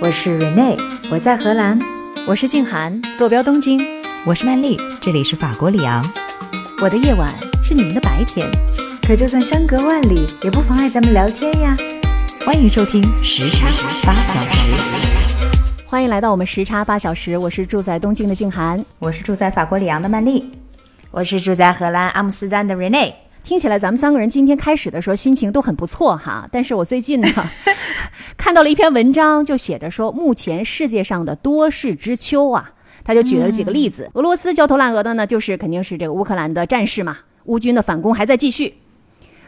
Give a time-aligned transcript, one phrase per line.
[0.00, 0.76] 我是 Rene，
[1.10, 1.78] 我在荷兰；
[2.26, 3.78] 我是静涵，坐标东京；
[4.26, 6.04] 我是曼丽，这里是法国里昂。
[6.82, 7.28] 我的夜晚
[7.62, 8.50] 是你们的白天，
[9.06, 11.76] 可就算相隔万里，也不妨碍咱们聊天呀。
[12.44, 13.68] 欢迎收听时差
[14.04, 17.38] 八小时，欢迎来到我们时差八小时。
[17.38, 20.50] 我是住在东京的静涵，我是住在法国里昂的曼丽，
[21.10, 23.14] 我是住在荷兰阿姆斯特丹的 Rene。
[23.44, 27.28] 听起来咱们三个人今天开始的时候心情都很不错哈，但是我最近呢
[28.44, 38.74] 看到了一篇文章，就写着说目前世界上的多事之秋啊，他就举了几个例子，俄罗斯焦头烂额的呢，就是肯定是这个乌克兰的战事嘛，乌军的反攻还在继续；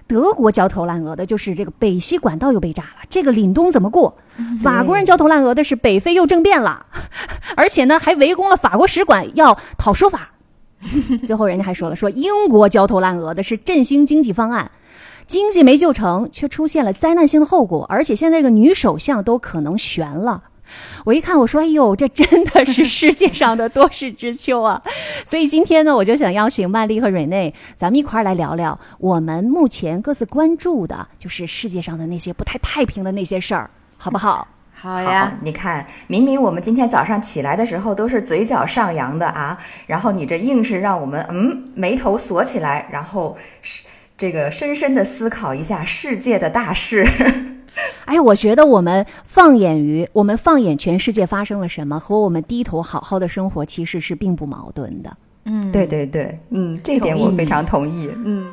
[0.06, 4.16] 德国焦头烂额的就是这个北溪管道又被炸了，这个凛冬怎么过？
[4.62, 6.86] 法国人焦头烂额的是北非又政变了，
[7.54, 10.32] 而且呢还围攻了法国使馆要讨说法。
[11.26, 14.70] 最后，人家还说了，说英国焦头烂额的是振兴经济方案，
[15.26, 20.44] 经济没救成，却出现了灾难性的后果，而且现在这个女首相都可能悬了。
[21.04, 24.82] 我一看，我说，哎呦，这真的是世界上的多事之秋啊！
[25.24, 34.46] 所以今天呢，我就想邀请曼丽和瑞内，咱们一块儿来聊聊我们目前各自关注的，就是世界上的那些不太太平的那些事儿，好不好？
[34.74, 39.56] 好呀，你看，明明我们今天早上起来的时候都是嘴角上扬的啊，
[39.86, 43.84] 然后你这硬是让我们嗯眉头锁起来，然后是
[44.18, 47.06] 这个深深的思考一下世界的大事。
[48.06, 55.16] 哎，我觉得我们放眼于我们放眼全世界发生了什么，和我们低头好好的生活其实是并不矛盾的。
[55.44, 58.08] 嗯，对对对，嗯，这点我非常同意。
[58.24, 58.46] 嗯。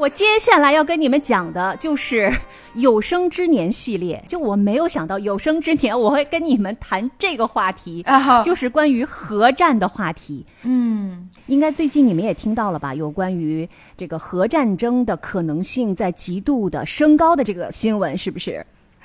[0.00, 2.32] 我接下来要跟你们讲的就是
[2.72, 4.24] 有生之年系列。
[4.26, 8.02] 就我没有想到有生之年我会跟你们谈这个话题，
[8.42, 10.46] 就是关于核战的话题。
[10.62, 12.94] 嗯，应该最近你们也听到了吧？
[12.94, 18.64] 有关于这个核战争的可能性在极度的升高的这个新闻，是不是？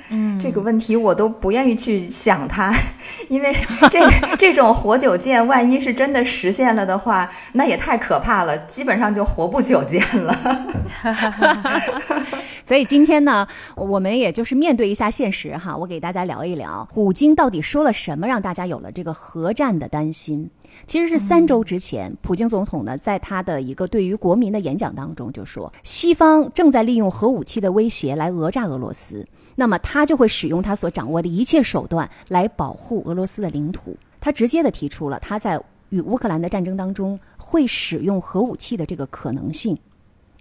[0.10, 2.74] 嗯，这个问题我都不愿意去想它，
[3.30, 3.56] 因为
[3.92, 4.00] 这
[4.38, 10.66] 这种活久见，万一是真的实现了的话，那也太可怕了，基本上就活不久见了。
[12.64, 20.50] 所以今天呢，我们也就是面对一下现实哈，我给大家聊一聊，普京到底说了什么，让大家有了这个核战的担心。
[20.88, 29.26] 其实是三周之前，普京总统呢，在他的一个对于国民的演讲当中就说，西方正在利用核武器的威胁来讹诈俄罗斯。
[29.56, 33.98] 那么他就会使用他所掌握的一切手段来保护俄罗斯的领土。
[34.20, 39.78] 他直接的提出了他在与乌克兰的战争当中会使用核武器的这个可能性，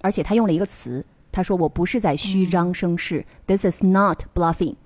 [0.00, 4.76] 而且他用了一个词，他说：“我不是在虚张声势，This is not bluffing。”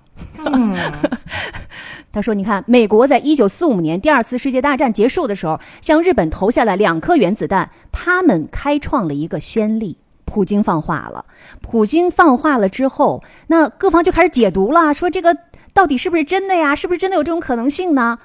[2.11, 9.97] 他说：“你看，美国在一九四五年第二次世界大战结束的时候，向日本投下了两颗原子弹，他们开创了一个先例。”
[10.29, 11.25] 普京放话了，
[11.59, 15.35] 普京放话了之后，那各方就开始解读了，说这个
[15.73, 16.75] 到底是不是真的呀？
[16.75, 18.19] 是不是真的有这种可能性呢？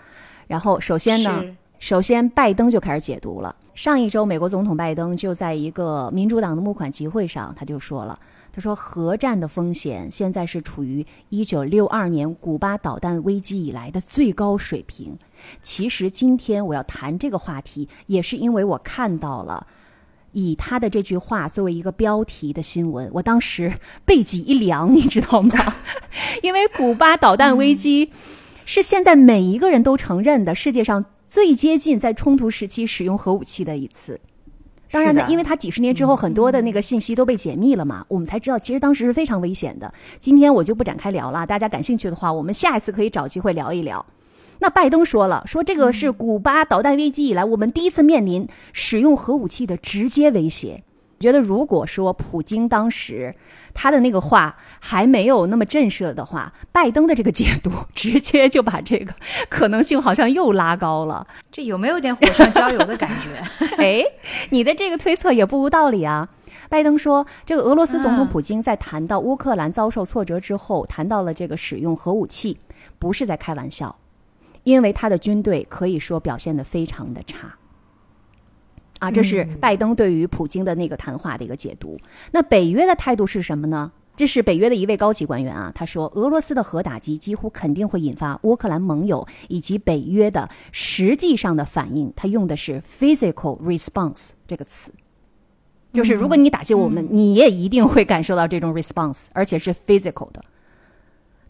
[0.46, 1.42] 然后首先呢，
[1.78, 3.56] 首先拜登就开始解读了。
[3.74, 8.16] 上一周，美国总统拜登就在一个民主党的募款集会上，他就说了，
[8.52, 15.18] 他说核战的风险现在是处于一九六二年古巴导弹危机以来的最高水平。
[15.60, 19.66] 其实今天我要谈这个话题，也是因为我看到了。
[20.34, 23.72] 以他的这句话作为一个标题的新闻，我当时
[24.04, 25.76] 背脊一凉，你知道吗？
[26.42, 28.10] 因为古巴导弹危机
[28.66, 34.20] 是现在每一个人都承认的世界上最接近在冲突时期使用核武器的一次。
[34.90, 39.92] 当然呢，因为他几十年之后很多的那个信息都被解密了嘛，我们才知道其实当时是非常危险的。
[40.20, 44.04] 今天我就不展开聊了，大家感兴趣的话，我们下一次可以找机会聊一聊。
[44.64, 50.82] 那拜登说了，说这个是古巴导弹危机以来我们第一次面临使用核武器的直接威胁。
[51.20, 53.34] 觉得如果说普京当时
[53.74, 59.14] 他的那个话还没有那么震慑的话，拜登的这个解读直接就把这个
[59.50, 61.26] 可能性好像又拉高了。
[61.52, 63.66] 这有没有点火上浇油的感觉？
[63.76, 64.02] 哎，
[64.48, 66.30] 你的这个推测也不无道理啊。
[66.70, 72.56] 拜登说，这个俄罗斯总统普京在谈到乌克兰遭受挫折之后，谈到了这个使用核武器，
[72.98, 73.94] 不是在开玩笑。
[74.64, 77.54] 因为他的军队可以说表现的非常的差，
[78.98, 81.98] 啊，这是拜登对于普京的那个谈话的一个解读。
[82.32, 83.92] 那北约的态度是什么呢？
[84.16, 92.12] 这是北约的一位高级官员啊，他说，俄罗斯的核打击几乎肯定会引发乌克兰盟友以及北约的实际上的反应。
[92.14, 94.94] 他用的是 physical response 这个词，
[95.92, 100.40] 就是如果你打击我们，你也一定会感受到这种 response，而且是 physical 的。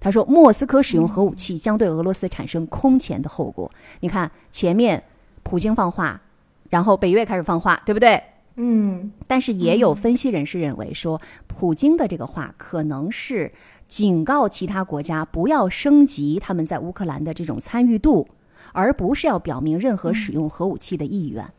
[0.04, 3.70] 他说：“莫斯科使用核武器将对俄罗斯产生空前的后果。
[4.00, 5.02] 你看，前面
[5.42, 6.20] 普京放话，
[6.68, 8.22] 然后北约开始放话，对不对？
[8.56, 13.50] 嗯但是也有分析人士认为说，普京的这个话可能是
[13.88, 18.28] 警告其他国家不要升级他们在乌克兰的这种参与度，
[18.74, 21.50] 而不是要表明任何使用核武器的意愿。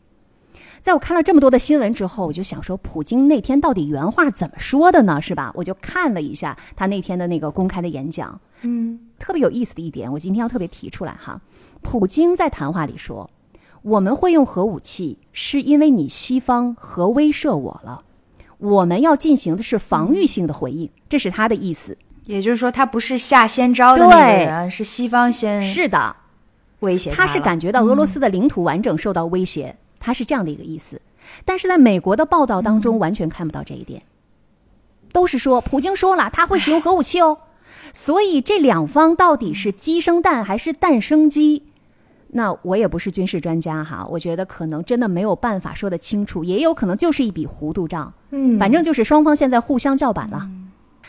[0.86, 5.20] 在我看了这么多的新闻之后，我就想说，普京那天到底原话怎么说的呢？
[5.20, 5.52] 是吧？
[5.56, 11.42] 我就看了一下他那天的那个公开的演讲，嗯特别有意思的一点，我今天要特别提出来哈。
[11.82, 13.28] 普京在谈话里说
[13.82, 18.04] ：“我们会用核武器，是因为你西方核威慑我了。
[18.60, 21.98] 我们要进行的是防御性的回应，这是他的意思。
[22.26, 26.16] 也就是说，他不是下先招的那个对人，是西方先是的，
[26.82, 31.02] 威胁了他是感觉到俄罗斯的领土完整受到威胁，他是这样的一个意思。
[31.44, 34.04] 但是在美国的报道当中，完全看不到这一点，
[35.12, 37.40] 都是说普京说了他会使用核武器哦。
[37.92, 41.64] 所以这两方到底是鸡生蛋还是蛋生鸡？
[42.30, 48.14] 那我也不是军事专家哈，我觉得可能真的没有办法说得清楚，也有可能就是一笔糊涂账。
[48.30, 50.48] 嗯，反正就是双方现在互相叫板了。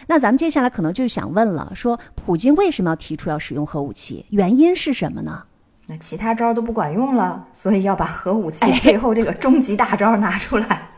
[0.07, 4.25] 那咱们接下来可能就想问了，说普京为什么要提出要使用核武器？
[4.31, 5.45] 原因是什么呢？
[5.87, 10.91] 那其他招都不管用了，所以要把核武器最后这个终极大招拿出来。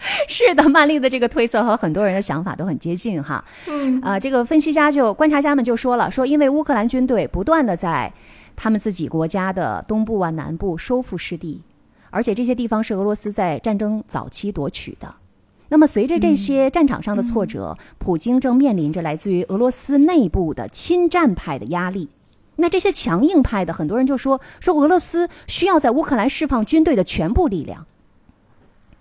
[0.26, 3.44] 是的，曼丽的这个推测和很多人的想法都很接近哈。
[3.68, 8.12] 嗯，啊、这个分析家就观察家们就说了，说因为乌克兰军队不断的在
[8.56, 11.62] 他们自己国家的东部啊、南部收复失地，
[12.08, 15.14] 而且这些地方是俄罗斯在战争早期夺取的。
[15.68, 22.08] 那么，随着这些战场上的挫折，普京正面临着来自于俄罗斯内部的亲战派的压力。
[22.56, 27.86] 那这些强硬派的很多人就说，说俄罗斯需要在乌克兰释放军队的全部力量。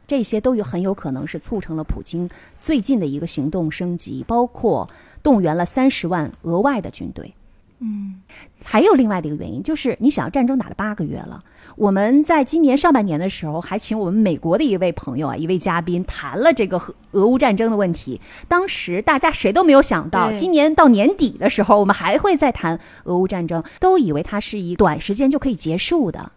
[0.07, 2.29] 这些都有很有可能是促成了普京
[2.59, 4.89] 最近的一个行动升级，包括
[5.21, 7.35] 动员了三十万额外的军队。
[7.81, 8.21] 嗯，
[8.63, 11.41] 还有另外的一个原因，就是你想战争打了八个月了，
[11.77, 18.19] 我们在今年上半年的时候还请我们美国的一位朋友啊，一位嘉宾谈了这个核俄乌战争的问题。
[18.49, 26.33] 当时大家谁都没有想到，今年到年底的时候，我们还会再谈俄乌战争，都以为它是一短时间就可以结束的。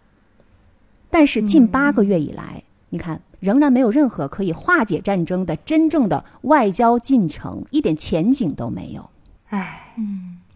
[1.09, 9.09] 但是近八个月以来，你看仍然没有任何可以化解战争的真正的外交进程，一点前景都没有。
[9.49, 9.93] 唉，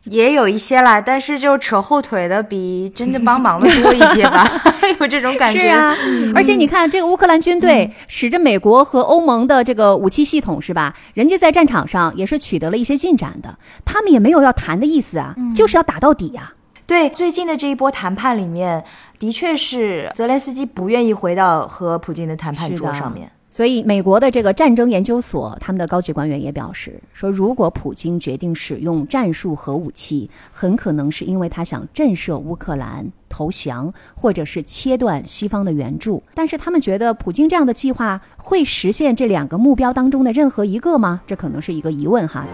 [0.10, 4.50] 也有一些啦，但是就扯后腿的比真正帮忙的多一些吧，
[5.00, 5.60] 有这种感觉。
[5.60, 5.96] 是啊，
[6.34, 10.94] 而且你看，这个乌克兰军队使着美国和欧盟的这个武器系统是吧？
[11.14, 16.54] 人家在战场上也是取得了一些进展的，他们也没有要谈的意思啊，就是要打到底呀、
[16.86, 18.84] 对最近的这一波谈判里面，
[19.20, 23.32] 的确是泽连斯基不愿意回到和普京的谈判桌上面。
[23.58, 36.22] 所以，美国的这个战争研究所，他们的高级官员也表示说，如果普京决定使用战术核武器，很可能是因为他想震慑乌克兰投降，或者是切断西方的援助。
[36.36, 41.22] 但是，他们觉得普京这样的计划会实现这两个目标当中的任何一个吗？
[41.26, 42.46] 这可能是一个疑问哈。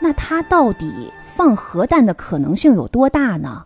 [0.00, 3.64] 那他到底放核弹的可能性有多大呢？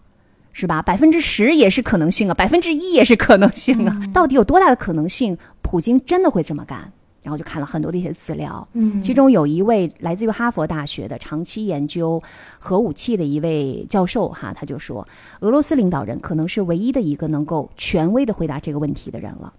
[0.52, 0.82] 是吧？
[0.82, 3.98] 百分之十也是可能性啊，百分之一也是可能性啊。
[4.12, 6.92] 到底有多大的可能性，普京真的会这么干？
[7.22, 12.20] 然后就看了很多的一些资料，嗯其中有一位来自于哈佛大学的长期研究
[12.58, 15.08] 核武器的一位教授哈，他就说，
[15.40, 19.50] 俄罗斯领导人可能是唯一的一个能够权威的回答这个问题的人了。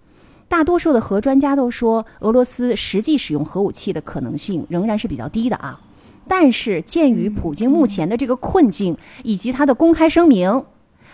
[0.46, 5.80] 大多数的核专家都说，俄罗斯实际使用核武器的可能性仍然是比较低的啊。
[6.26, 10.64] 但是，鉴于普京目前的这个困境以及他的公开声明，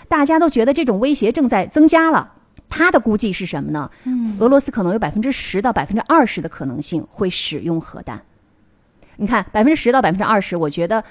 [0.08, 2.32] 大家都觉得这种威胁正在增加了。
[2.68, 3.90] 他的估计是什么呢？
[4.04, 8.22] 嗯，俄罗斯可能有百分之十到百分之二十的可能性会使用核弹。
[9.16, 11.02] 你看，百分之十到百分之二十，我觉得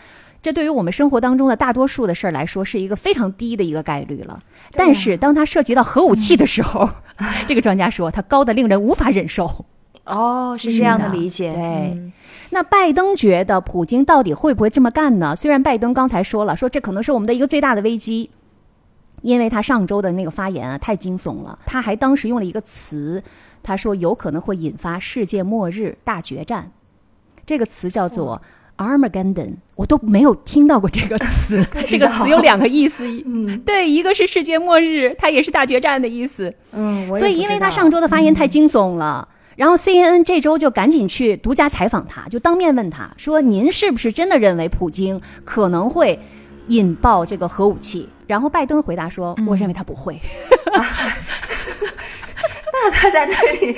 [0.41, 4.41] 这对于我们生活当中的大多数的事儿来说，是一个非常低的一个概率了。
[4.71, 6.89] 但是，当它涉及到核武器的时候，
[7.45, 9.65] 这个专家说，它高的令人无法忍受。
[10.05, 11.51] 哦，是这样的理解。
[11.51, 12.13] 对嗯
[12.51, 15.35] 那拜登觉得普京到底会不会这么干呢？
[15.35, 18.29] 虽然拜登刚才说了，说这可能是我们的一个最大的危机，
[19.21, 23.21] 因为他上周的那个发言啊太惊悚了，他还当时用了一个词，
[23.61, 26.71] 他说有可能会引发世界末日大决战，
[27.45, 28.41] 这个词叫做
[28.77, 33.59] Armageddon，我都没有听到过这个词， 这个词有两个意思，嗯。
[33.61, 36.53] 对，一个是世界末日，它也是大决战的意思。
[36.71, 39.27] 嗯，所以，因为他上周的发言太惊悚了，
[39.59, 46.17] 然后 CNN 这周就赶紧去独家采访他，就当面问他说：“您是不是真的认为普京可能会
[46.67, 50.17] 引爆这个核武器？”然后拜登回答说：“我认为他不会。
[52.71, 53.77] 那他在那里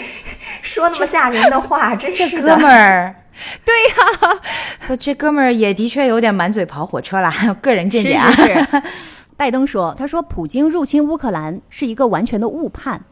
[0.62, 3.16] 说那么吓人的话，真是哥们儿，
[3.66, 8.32] 对呀这哥们儿也的确有点满嘴跑火车啦，个人见解啊。
[8.32, 8.84] 是是是。
[9.36, 13.04] 拜登说：“他说普京入侵乌克兰是一个完全的误判，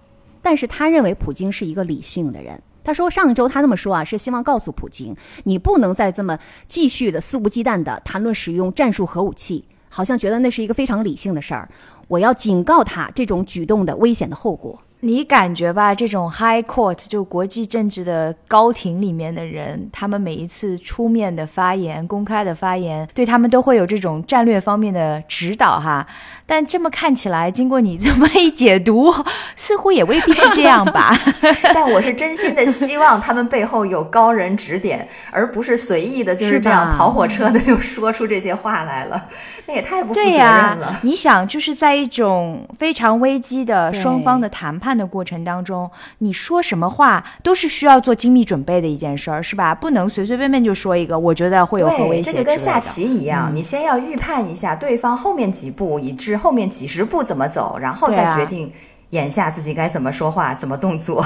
[0.41, 2.61] 但是他认为普京是一个理性的人。
[2.83, 11.69] 他说上周他那么说啊，是希望告诉普京，你不能再这么继续的肆无忌惮的谈论使用战术核武器，好像觉得那是一个非常理性的事儿。
[12.07, 26.05] 我要警告他这种举动的危险的后果。”你感觉吧，这种 High Court 就国际政治的高庭里面的人，他们每一次出面的发言、公开的发言，对他们都会有这种战略方面的指导哈。
[26.45, 29.13] 但这么看起来，经过你这么一解读，
[29.55, 31.15] 似乎也未必是这样吧？
[31.73, 39.29] 但我是真心的希望他们背后有高人指点，而不是随意的就是这样跑火车的就说出这些话来了。
[39.69, 40.99] 那也太不负责任了。
[41.03, 49.75] 你想，就是在一种非常危机的双方的谈判的过程当中，你说什么话都是需要做精密准备的一件事儿，是吧？
[49.75, 52.31] 不能随随便便就说一个，我觉得会有核威胁。
[52.31, 58.73] 这就跟下棋一样，你先要预判一下对方后面几步，以至后面几十步怎么走，然后再决定
[59.11, 61.23] 眼下自己该怎么说话、怎么动作。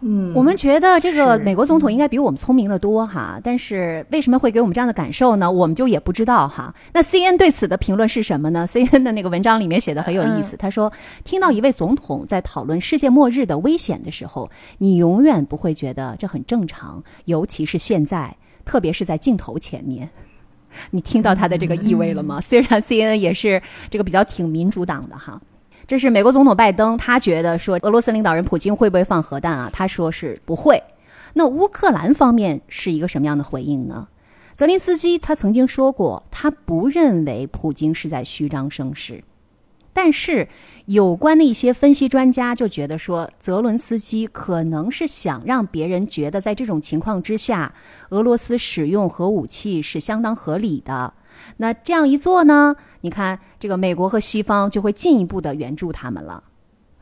[0.00, 5.50] 嗯，我们觉得这个美国总统应该比我们聪明的多哈，但是为什么会给我们这样的感受呢？
[5.50, 6.72] 我们就也不知道哈。
[6.92, 10.92] 那 C N 对此的评论是什么呢？C N 的那个文章里面写的很有意思，他说，
[11.24, 20.08] 听到一位总统在讨论世界末日的危险的时候，你永远不会觉得这很正常，尤其是现在，特别是在镜头前面，
[20.92, 22.40] 你听到他的这个意味了吗？
[22.40, 25.40] 虽然 C N 也是这个比较挺民主党的哈。
[25.88, 29.70] 这是美国总统拜登，他觉得说俄罗斯领导人普京会不会放核弹啊？
[29.72, 30.82] 他说是不会。
[31.32, 34.06] 那乌克兰方面是一个什么样的回应呢？
[34.54, 39.24] 泽林斯基他曾经说过，他不认为普京是在虚张声势。
[39.94, 40.46] 但是
[40.84, 47.72] 有关的一些分析专家就觉得说，泽伦斯基可能是想让别人觉得，在这种情况之下，
[48.10, 51.14] 俄罗斯使用核武器是相当合理的。
[51.56, 52.76] 那这样一做呢？
[53.00, 56.42] 你看，这个美国和西方就会进一步的援助他们了。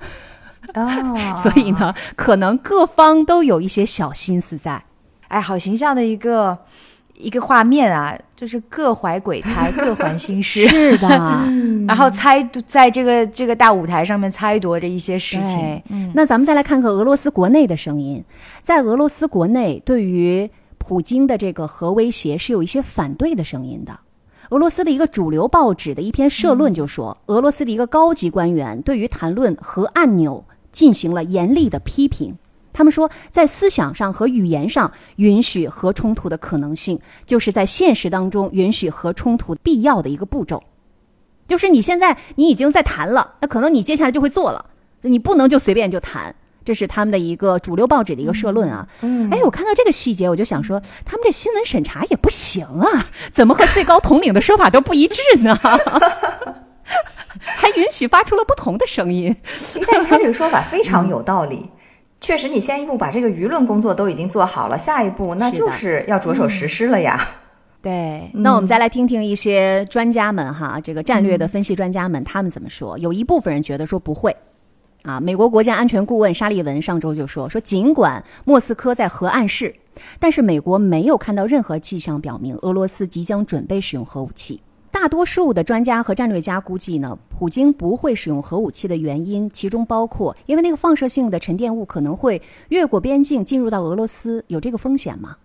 [0.74, 4.84] 哦， 所以呢，可能各方都有一些小心思在。
[5.28, 6.56] 哎，好形象的一个
[7.14, 10.66] 一个画面啊，就是各怀鬼胎，各怀心事。
[10.68, 11.08] 是的，
[11.86, 15.82] 然后猜在这个这个大舞台上面猜夺着一些事情。
[15.88, 18.22] 嗯，那咱们再来看看俄罗斯国内的声音，
[18.60, 23.98] 在俄罗斯国内，对于普京的这个核威胁是有一些反对的声音的。
[24.50, 32.36] 俄罗斯的一个主流报纸的一篇社论就说，俄罗斯的一个高级官员对于谈论核按钮进行了严厉的批评。
[32.72, 40.62] 他们说，在思想上和语言上允许核冲突的可能性，就是在现实当中允许核冲突必要的一个步骤。
[41.48, 44.66] 就是你现在你已经在谈了，那可能你接下来就会做了，
[45.00, 46.34] 你不能就随便就谈。
[46.66, 48.86] 这是他们的一个主流报纸的一个社论啊。
[49.02, 55.56] 嗯，哎，我看到这个细节，我就想说，他们这新闻审查也不行啊，怎么和最高统领的说法都不一致呢？
[57.38, 59.34] 还允许发出了不同的声音。
[59.90, 61.70] 但他这个说法非常有道理。
[62.20, 67.24] 确实，你先一步把这个舆论工作都已经做好了，下一步那就是要着手实施了呀。
[67.82, 72.98] 对，那我们再来听听一些专家们哈，这个战略的分析专家们他们怎么说。
[72.98, 74.34] 有一部分人觉得说不会。
[75.06, 79.72] 啊，美国国家安全顾问沙利文上周就说说，尽管莫斯科在核暗示，
[80.18, 84.60] 但是美国没有看到任何迹象表明俄罗斯即将准备使用核武器。
[84.90, 95.36] 大多数的专家和战略家估计呢，普京不会使用核武器的原因，其中包括因为那个放射性的沉淀物可能会越过边境进入到俄罗斯，有这个风险吗？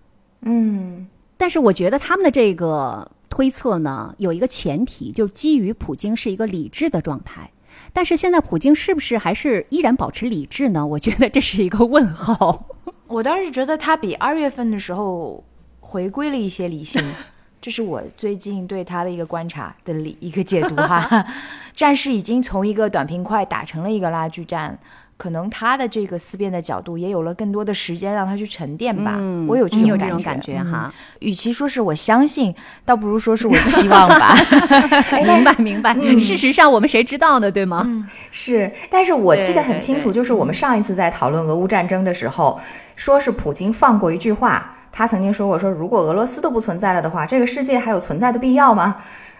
[0.41, 1.05] 嗯，
[1.37, 7.51] 但是我觉得他们的这个推测呢，有一个前提，就是基于普京是一个理智的状态。
[7.93, 10.85] 但是现在普京是不是还是依然保持理智呢？
[10.85, 12.67] 我觉得这是一个问号。
[13.07, 15.43] 我倒是觉得他比二月份的时候
[15.79, 17.03] 回归了一些理性，
[17.59, 21.27] 这是我最近对他的一个观察的理一个解读哈。
[21.75, 24.79] 战事已经从一个短平快打成了一个拉锯战。
[25.21, 29.19] 可能他的这个思辨的角度也有了更多的时间让他去沉淀吧。
[29.47, 29.77] 我有这
[30.09, 30.91] 种感觉哈。
[31.19, 32.51] 与其说是我相信，
[32.83, 34.35] 倒不如说是我期望吧。
[35.23, 35.93] 明白明白。
[36.17, 37.51] 事实上，我们谁知道呢？
[37.51, 38.09] 对吗？
[38.31, 38.71] 是。
[38.89, 42.59] 但是我记得很清楚，就是我们上一次在讨论俄乌战争的时候，
[42.95, 48.97] 说是普京放过一句话，他曾经说过：说如果俄罗斯都不存在了的话，这个世界还有存在的必要吗？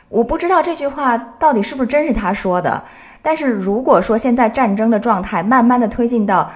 [0.10, 2.84] 我不知道这句话到底是不是真是他说的。
[3.22, 6.52] 但是如果说现在战争的状态慢慢的推进到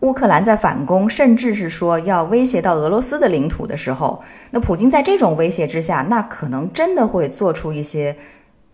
[0.00, 8.14] 乌克兰在反攻，甚至是说要威胁到俄罗斯的领土的时候，那普京在这种威胁之下，那可能真的会做出一些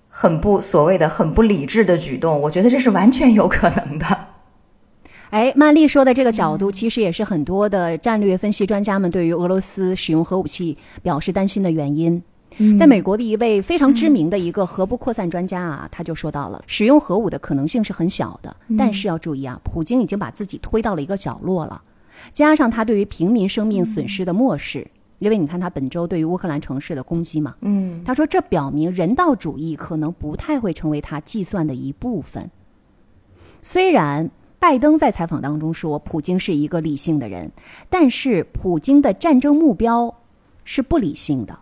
[0.09, 2.39] 很不所谓的很不理智的举动。
[2.43, 4.07] 我觉得这是完全有可能的。
[5.31, 12.23] 哎，曼丽说的这个角度，其实也是很多的战略分析专家们对于俄罗斯使用核武器表示担心的原因。
[12.79, 21.83] 在美国的一位非常知名的一个核不扩散专家啊，他就说到了，使用核武的可能性是很小的，但是要注意啊，普京已经把自己推到了一个角落了，
[22.33, 24.87] 加上他对于平民生命损失的漠视，
[25.19, 32.51] 因为你看他本周对于乌克兰城市的攻击嘛，嗯，他说这表明人道主义可能不太会成为他计算的一部分。
[33.63, 34.29] 虽然
[34.59, 37.51] 拜登在采访当中说普京是一个理性的人，
[37.89, 40.13] 但是普京的战争目标
[40.65, 41.59] 是不理性的。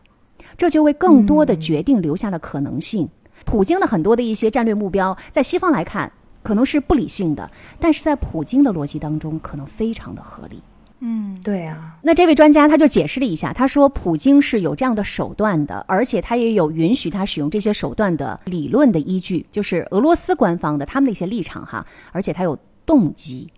[0.61, 3.09] 这就为更多的决定留下了可能性。
[3.47, 6.13] 普京的很多的一些战略目标，在西方来看
[6.43, 10.63] 可能是不理性的，但是在普京的逻辑当中，可能非常的合理。
[10.99, 23.51] 嗯，对啊，那这位专家他就解释了一下，他说普京是有这样的手段的，而且他也有允许他使用这些手段的理论的依据，就是俄罗斯官方的他们的一些立场哈，而且他有动机，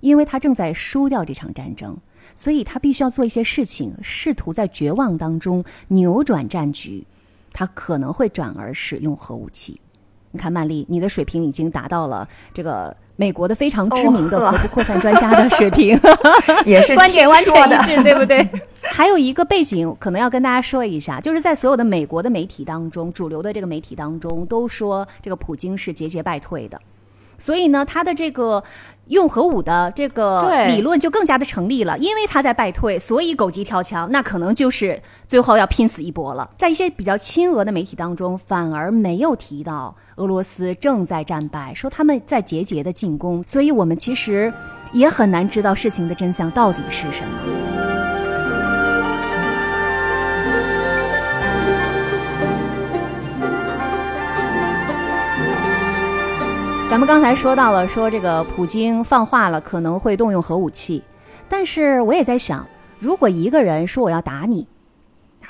[0.00, 1.98] 因为他正在输掉这场战争。
[2.38, 7.04] 所以他必须要做一些事情，试图在绝望当中扭转战局。
[7.52, 9.80] 他可能会转而使用核武器。
[10.30, 15.98] 你看，曼丽，你的水平已经达到了这个美国的非常知名的核不扩散专家的水平，
[16.64, 18.48] 也是 观点完全一致，对不对？
[18.94, 26.80] 还有一个背景，可能要跟大家说一下，就是在所有的美国的媒体当中，主流的这个媒体当中，都说这个普京是节节败退的。
[27.40, 28.62] 所以呢，他的这个
[29.08, 36.50] 用核武的这个理论就更加的成立了，因为他在败退，所以狗急跳墙，那可能就是最后要拼死一搏了。
[36.56, 44.52] 在一些比较亲俄的媒体当中，反而没有提到俄罗斯正在战败，说他们在节节的进攻，所以我们其实
[44.92, 47.77] 也很难知道事情的真相到底是什么。
[56.90, 61.02] 咱们刚才说到了，说这个普京放话了，可能会动用核武器。
[61.46, 62.66] 但是我也在想，
[62.98, 64.66] 如果一个人说我要打你，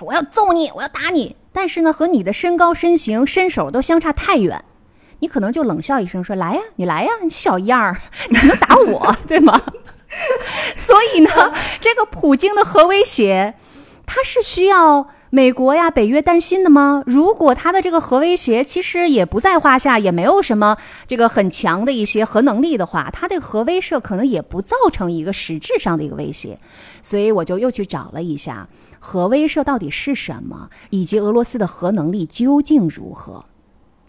[0.01, 4.65] 我要揍你，我要打你，但是呢，和你的身高、身形、身手都相差太远，
[5.21, 7.97] 你可能就冷笑一声说：“来呀，你来呀，你小样儿，
[8.29, 9.63] 你能打我， 对吗？”
[10.75, 11.31] 所以呢，
[11.81, 13.55] 这个普京的核威胁，
[14.05, 17.03] 他是需要美国呀、北约担心的吗？
[17.07, 26.59] 如果他的这个核威胁其实也不在话下，也没有什么这个很强的一些核能力的话，他对核威慑可能也不造成一个实质上的一个威胁。
[27.03, 28.67] 所以我就又去找了一下
[28.99, 33.45] 核威慑到底是什么，以及俄罗斯的核能力究竟如何。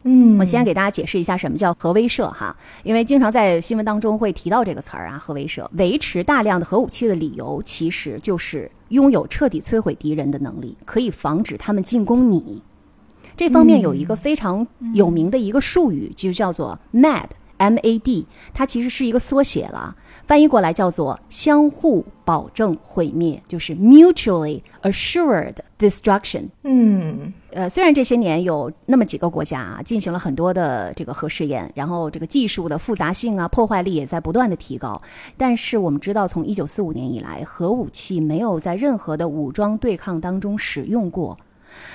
[0.03, 5.67] 嗯我先给大家解释一下什么叫核威慑哈，因为经常在新闻当中会提到这个词儿啊，核威慑。
[5.73, 12.63] 维持大量的核武器的理由，其实就是拥有彻底摧毁敌人的能力，可以防止他们进攻你。
[13.35, 19.95] 这方面有一个非常有名的一个术语，就叫做 MAD，M A D，它其实是一个缩写了，
[20.29, 26.43] 翻译过来叫做相互保证毁灭，就是 mutually assured destruction。
[26.61, 35.01] 嗯呃，虽然这些年有那么几个国家啊进行了很多的这个核试验，然后这个技术的复杂性啊、破坏力也在不断的提高，
[35.35, 41.35] 但是我们知道，从一九四五年以来，核武器没有在任何的武装对抗当中使用过。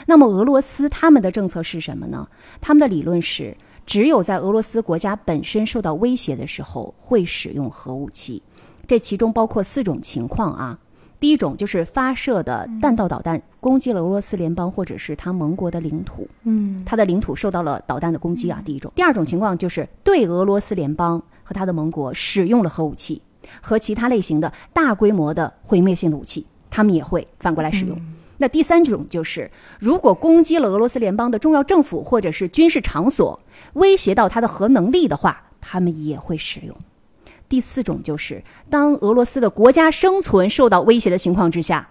[0.06, 2.26] 那么俄罗斯他们的政策是什么呢？
[2.60, 8.42] 他们的理论是，只有在俄罗斯国家本身受到威胁的时候会使用核武器，
[8.86, 10.78] 这其中包括四种情况啊。
[11.20, 18.60] 第一种就是发射的弹道导弹攻击了俄罗斯联邦或者是他盟国的领土，嗯他的领土受到了导弹的攻击啊。
[18.64, 23.22] 第一种，第二种情况就是对俄罗斯联邦和他的盟国使用了核武器
[23.62, 27.98] 和其他类型的大规模的毁灭性的武器，他们也会反过来使用。
[28.44, 33.40] 那第三种就是，如果攻击了俄罗斯联邦的重要政府或者是军事场所，
[33.72, 36.76] 威胁到它的核能力的话，他们也会使用。
[37.48, 41.88] 第四种就是，当俄罗斯的国家生存受到威胁的情况之下，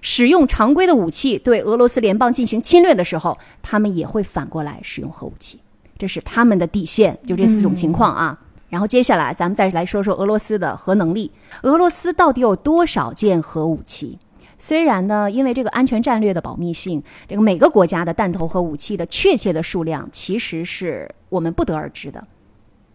[0.00, 5.60] 使用常规的武器对俄罗斯联邦进行侵略的时候，他们也会反过来使用核武器。
[5.96, 8.36] 这是他们的底线，就这四种情况啊。
[8.68, 11.30] 然后接下来咱们再来说说俄罗斯的核能力。
[11.62, 14.18] 俄罗斯到底有多少件核武器？
[14.58, 22.26] 虽然呢，因为这个安全战略的保密性，这个每个国家的弹头和武器的确切的数量其实是我们不得而知的。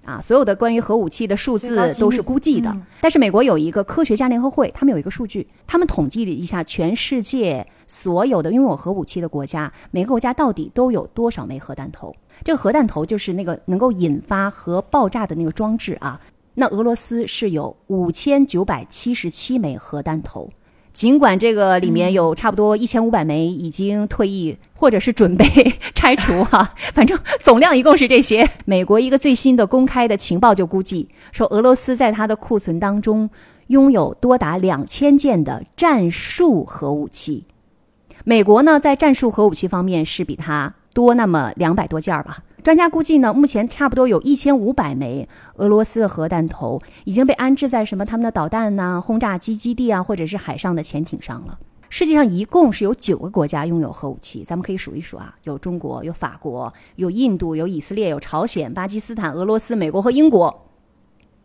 [0.03, 2.75] 啊，所有的关于核武器的数字都是估计的。
[2.99, 12.15] 但是美国有一个科学家联合会，他们有一个数据，他们统计了一下全世界所有的拥有核武器的国家，每个国家到底都有多少枚核弹头？
[12.43, 16.19] 这个核弹头就是那个能够引发核爆炸的那个装置啊。
[16.55, 20.49] 那俄罗斯是有五千九百七十七枚核弹头，
[20.93, 25.45] 尽管这个里面有差不多一千五百枚已经退役或者是准备
[25.95, 28.47] 拆除哈、反正总量一共是这些。
[28.65, 33.29] 美国一个最新的公开的情报就估计说，俄罗斯在它的库存当中
[33.67, 37.45] 拥有多达两千件的战术核武器。
[38.25, 42.39] 美国呢，在战术核武器方面是比它多那么两百多件儿吧。
[42.63, 51.57] 专家估计呢，目前差不多有一千五百枚俄罗斯的核弹头已经被安置在什么他们的导弹呐、轰炸机基地啊，或者是海上的潜艇上了。
[51.89, 60.67] 世界上一共是有九个国家拥有核武器，咱们可以数一数啊，有中国、有法国、有印度、有以色列、有朝鲜、巴基斯坦、俄罗斯、美国和英国。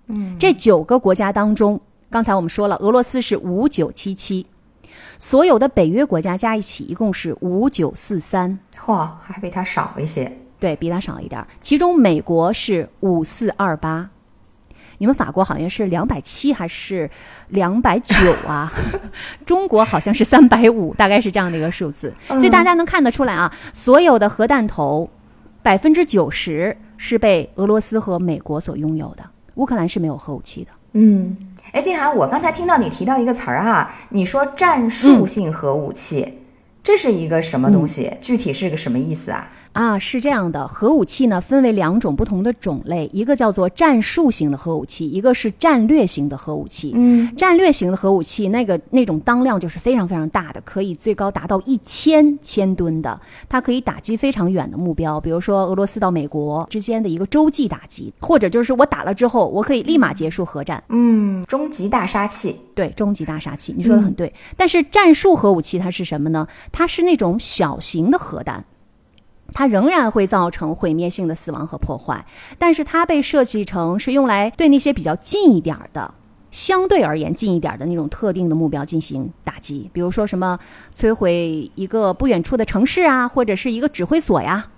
[0.09, 4.47] 嗯，这九个国家当中，刚才我们说了，俄罗斯是五九七七，
[5.19, 8.59] 所有的北约国家加一起一共是五九四三。
[8.79, 10.31] 嚯，还比它少一些。
[10.59, 14.09] 对比它少一点儿，其中美国是五四二八，
[14.99, 17.11] 你们法国好像是两百七还是
[17.49, 18.15] 两百九
[18.47, 18.73] 啊？
[19.45, 22.15] 中国好像是三百五，大概是这样的一个数字。
[22.29, 25.09] 所以大家能看得出来啊，所有的核弹头
[25.63, 29.25] 百分之九十是被俄罗斯和美国所拥有的，
[29.57, 30.71] 乌克兰是没有核武器的。
[30.93, 31.37] 嗯，
[31.73, 36.39] 哎，静涵，我刚才听到你提到一个词儿哈，你说战术性核武器，
[36.83, 38.11] 这是一个什么东西？
[38.23, 39.51] 具体是个什么意思啊？
[39.77, 46.93] 啊，是这样的，核武器呢分为两种不同的种类，一个叫做战术型的核武器，一个是战略型的核武器。
[46.95, 60.83] 嗯，战略型的核武器，那个那种当量就是非常非常大的，可以最高达到一千千吨的，它可以打击非常远的目标，比如说俄罗斯到美国之间的一个洲际打击，或者就是我打了之后，我可以立马结束核战。
[60.89, 62.57] 嗯，终极大杀器。
[62.75, 64.33] 对，终极大杀器，你说的很对。
[64.57, 66.49] 但是战术核武器它是什么呢？
[66.73, 68.65] 它是那种小型的核弹。
[69.57, 72.27] 它仍然会造成毁灭性的死亡和破坏，
[72.59, 76.13] 但是它被设计成是用来对那些比较近一点儿的、
[76.51, 80.59] 相对而言近一点儿的那种特定的目标进行打击，比如说什么
[80.95, 84.69] 摧毁一个不远处的城市啊，或者是一个指挥所呀。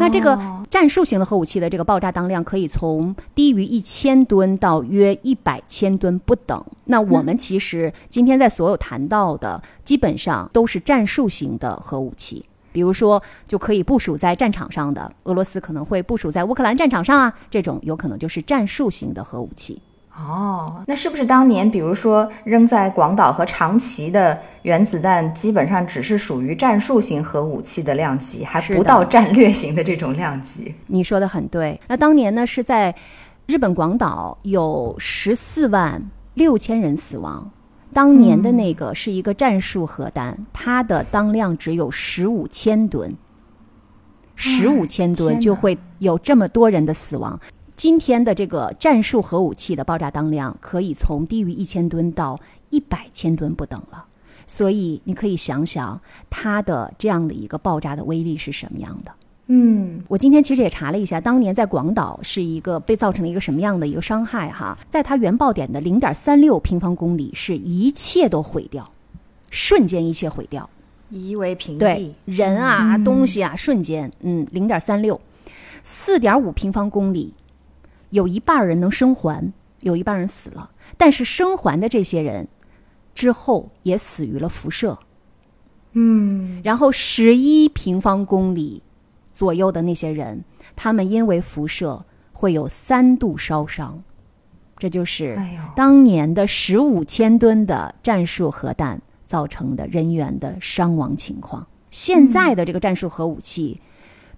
[0.00, 0.36] 那这个
[0.68, 6.60] 战术型的核武器的这个爆炸当量可以从低于一千吨到约一百千吨不等。
[6.86, 12.44] 那我们其实今天在所有谈到的，基本上都是战术型的核武器。
[12.76, 19.80] 比如说，就可以部署在战场上的，俄罗斯可能会部署在乌克兰战场上啊，这种有可能就是战术型的核武器。
[20.14, 30.74] 哦，那是不是当年，比如说扔在广岛和长崎的原子弹，基本上只是属于战术型核武器的量级，还不到战略型的这种量级？
[30.88, 31.80] 你说的很对。
[31.88, 32.94] 那当年呢，是在
[33.46, 36.02] 日本广岛有十四万
[36.34, 37.50] 六千人死亡。
[37.96, 43.16] 当年的那个是一个战术核弹，它的当量只有十五千吨，
[44.34, 47.40] 十五千吨就会有这么多人的死亡。
[47.74, 54.04] 今天的这个战术核武器的爆炸当量可以从低于一千吨到一百千吨不等了，
[54.46, 59.12] 所以你可以想想它的这样的一个爆炸的威力是什么样的。
[59.48, 68.90] 嗯，我今天其实也查了一下，当年在广岛是一个被造成了一个什么样的一个伤害哈，在它原爆点的零点三六平方公里，是一切都毁掉，
[69.50, 70.68] 瞬间一切毁掉。
[71.10, 75.20] 夷为平对地，人啊、东西啊，瞬间，嗯，零点三六，
[75.84, 77.32] 四点五平方公里，
[78.10, 82.48] 有一半人能生还，有一半人死了，但是生还的这些人
[83.14, 84.98] 之后也死于了辐射。
[85.92, 88.82] 嗯，然后十一平方公里
[89.36, 90.42] 左右的那些人，
[90.74, 94.02] 他们因为辐射会有三度烧伤，
[94.78, 95.38] 这就是
[95.74, 101.66] 当年的十五千吨的战术核弹造成的人员的伤亡情况。
[101.90, 103.78] 现在的这个战术核武器，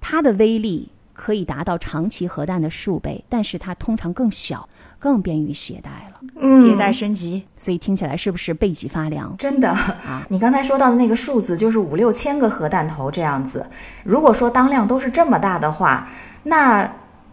[0.01, 6.21] 它的威力可以达到长崎核弹的数倍，但是它通常更小，更便于携带了。
[6.41, 7.45] 嗯迭代升级。
[7.57, 9.35] 所以听起来是不是背脊发凉？
[9.39, 13.67] 真的啊， 你刚才说到的那个数字就是五六千个核弹头这样子。
[14.05, 16.09] 如果说当量都是这么大的话，
[16.45, 16.91] 那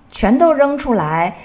[0.10, 1.36] 全都扔出来，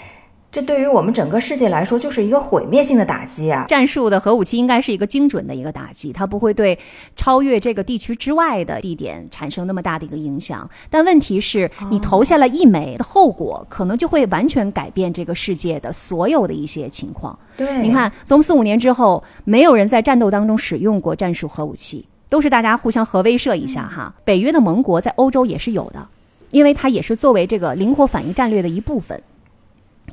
[0.52, 3.64] 这对于我们整个世界来说就是一个毁灭性的打击啊！
[3.68, 6.76] 战术的核武器应该是一个精准的一个打击，它不会对
[7.14, 10.68] 超越这个地区之外的地点产生那么大的一个影响。
[10.90, 17.38] 但问题是你投下了一枚的后果，可能就会完全改变这个世界的所有的一些情况。
[17.56, 24.12] 对，你，看，从四五年之后，没有人在战斗当中使用过战术核武器，都是大家互相核威慑一下哈。
[24.24, 26.08] 北约的盟国在欧洲也是有的，
[26.50, 29.22] 因为它也是作为这个灵活反应战略的一部分。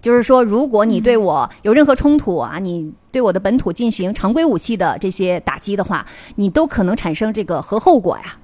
[0.02, 6.06] 就是说，如果你对我有任何冲突啊，你对我的本土进行常规武器的这些打击的话，
[6.36, 8.38] 你都可能产生这个核后果呀。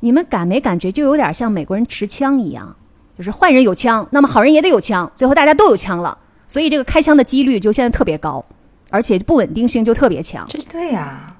[0.00, 2.76] 你们感没感觉就有点像美国人持枪一样，
[3.16, 8.44] 就是坏人有枪，那么好人也得有枪，最后大家都有枪了，所以这个开枪的几率就现在特别高，
[8.90, 10.44] 而且不稳定性就特别强。
[10.48, 11.36] 这对呀、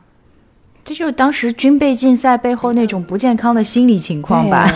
[0.85, 4.67] 这就是当时军备竞赛背后那种不健康的心理情况吧。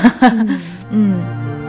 [0.90, 1.65] 嗯。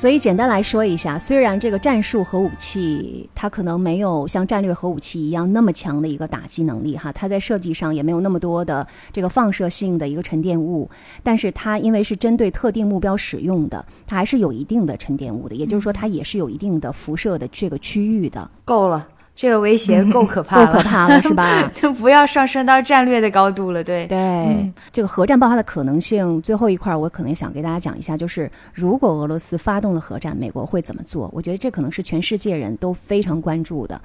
[0.00, 10.88] 所以简单来说一下，虽然这个战术核武器它可能没有像战略核武器一样那么强的一个打击能力哈，它在设计上也没有那么多的这个放射性的一个沉淀物，
[11.22, 18.50] 但是它因为是针对特定目标使用的，它还是有一定的沉淀物的，也就是说它也是有一定的辐射的这个区域的。
[18.64, 19.06] 够了。
[19.40, 21.66] 这个威胁够可怕， 够可怕了，是吧？
[21.74, 24.70] 就不要上升到战略的高度了，对对。
[24.92, 31.30] 这个核战爆发的可能性，最后一块我可能想给大家讲一下，就是如果俄罗斯发动了核战，美国会怎么做？
[31.32, 33.98] 我觉得这可能是全世界人都非常关注的。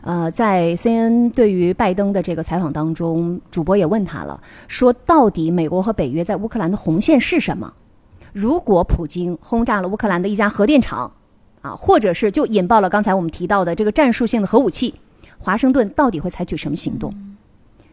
[0.00, 7.72] 呃，在 CNN 对于拜登的这个采访当中，主播也问他了，说到底美国和北约在乌克兰的红线是什么？
[8.32, 11.12] 如果普京轰炸了乌克兰的一家核电厂？
[11.62, 14.94] 啊，或者是就引爆了刚才我们提到的这个战术性的核武器，
[15.38, 17.12] 华盛顿到底会采取什么行动？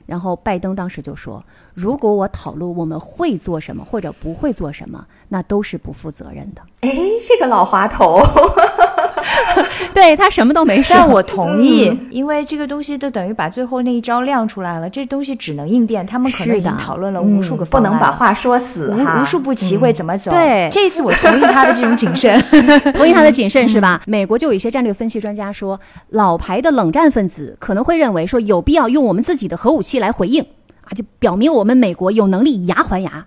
[0.05, 6.89] 然后拜登当时就说：“如果我讨论我们会做什么或者不会做什么，那都是不负责任的。”哎，
[7.27, 8.19] 这个老滑头。
[9.93, 14.89] 对他什么都没说，但我同意，因为这个东西都等于把最后那一招亮出来了。
[14.89, 20.31] 这东西只能应变，他们可能已经讨论了无数个不能把话说死无无数步棋会怎么走？
[20.31, 22.39] 对，这次我同意他的这种谨慎，
[22.93, 24.01] 同意他的谨慎是吧？
[24.07, 33.25] 美国就有一些战略分析专家说，老牌的冷战分子可能会认为说有必要用我们自己的核武器来回应啊，就表明我们美国有能力以牙还牙。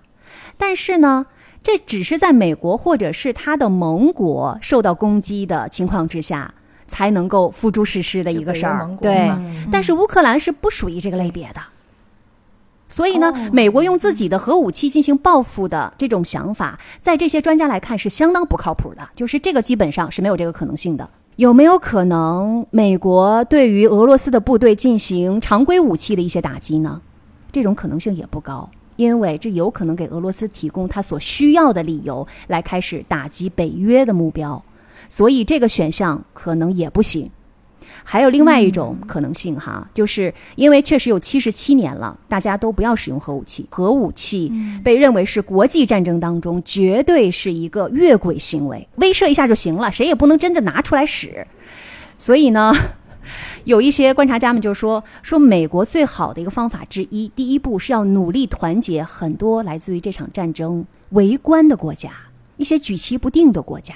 [0.58, 1.26] 但是呢？
[1.62, 6.52] 这只是在美国或者是他的盟国受到攻击的情况之下
[6.86, 9.30] 才能够付诸实施的一个事儿，对。
[9.70, 11.60] 但是乌克兰是不属于这个类别的，
[12.88, 21.08] 所以呢，美国用自己的核武器进行报复的这种想法，在这些专家来看是相当不靠谱的，就是这个基本上是没有这个可能性的。
[21.36, 27.00] 有没有可能美国对于俄罗斯的部队进行常规武器的一些打击呢？
[27.50, 28.68] 这种可能性也不高。
[28.96, 34.62] 因为这有可能给俄罗斯提供他所需要的理由来开始打击北约的目标，
[35.08, 37.30] 所以这个选项可能也不行。
[38.04, 44.52] 还有另外一种可能性哈，就是因为确实有七十七年了，大家都不要使用核武器，核武器
[44.82, 51.46] 被认为是国际战争当中绝对是一个越轨行为，威慑一下就行了，谁也不能真的拿出来使。
[52.18, 52.72] 所以呢。
[53.64, 62.10] 有一些观察家们就说说美国最好的一个方法之一，第一步是要努力团结很多来自于这场战争围观的国家，
[62.56, 63.94] 一些举棋不定的国家。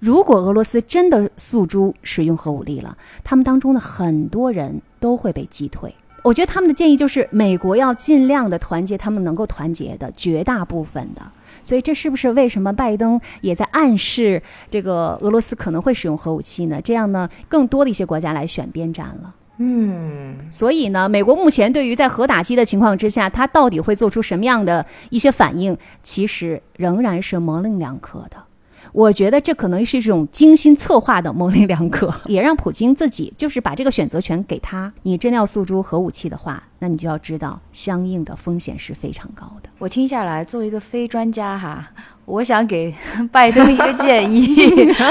[0.00, 5.92] 如果俄罗斯真的诉诸使用核武力了，他们当中的很多人都会被击退。
[6.22, 11.22] 我觉得他们的建议就是，美国要尽量的团结他们能够团结的绝大部分的。
[11.62, 16.80] 所以，这是不是为什么拜登也在暗示这个俄罗斯可能会使用核武器呢？
[16.82, 19.34] 这样呢，更多的一些国家来选边站了。
[19.58, 28.36] 嗯，所以呢，美国目前对于在核打击的情况之下，它到底会做出什么样的一些反应，其实仍然是模棱两可的。
[28.98, 34.92] 我觉得这可能是一种精心策划的模棱两可， 也让普京自己就是把这个选择权给他。
[35.04, 39.70] 你真的要诉诸核武器的话，那你就要知道相应的风险是非常高的。
[39.78, 41.88] 我听下来，作为一个非专家哈，
[42.24, 42.92] 我想给
[43.30, 44.48] 拜登一个建议，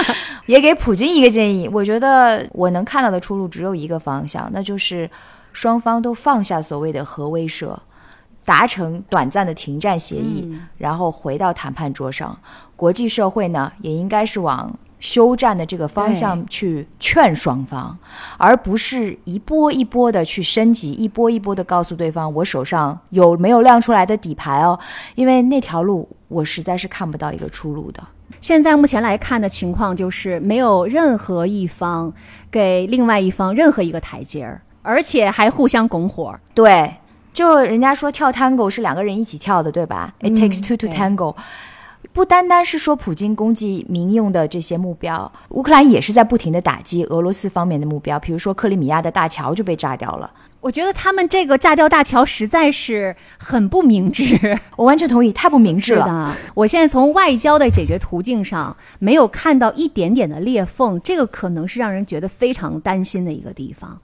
[0.47, 1.69] 也给普京一个建议。
[1.69, 5.09] 我觉得我能看到的出路只有一个方向，那就是
[5.53, 7.73] 双方都放下所谓的核威慑。
[8.43, 12.39] 达成短暂的停战协议，然后回到谈判桌上。
[12.77, 17.97] 国际社会呢，也应该是往休战的这个方向去劝双方，
[18.37, 24.79] 而不是一波一波的去升级，一波一波的告诉对方我手上有没有亮出来的底牌哦。
[25.15, 28.01] 因为那条路我实在是看不到一个出路的。
[28.39, 32.13] 现在目前来看的情况就是，没有任何一方
[32.49, 36.33] 给另外一方任何一个台阶儿，而且还互相拱火。
[36.53, 36.93] 对。
[37.33, 41.35] 就人家说跳 tango 是两个人一起跳的，对吧？It takes two to tango，
[42.17, 50.31] 不单单是说普京攻击民用的这些目标，乌克兰也是在不停的打击俄罗斯方面的目标，比如说克里米亚的大桥就被炸掉了。
[50.59, 56.35] 我觉得他们这个炸掉大桥实在是很不明智， 我完全同意，太不明智了。
[56.55, 64.01] 我现在从外交的解决途径上没有看到一点点的裂缝，这个可能是让人觉得非常担心的一个地方。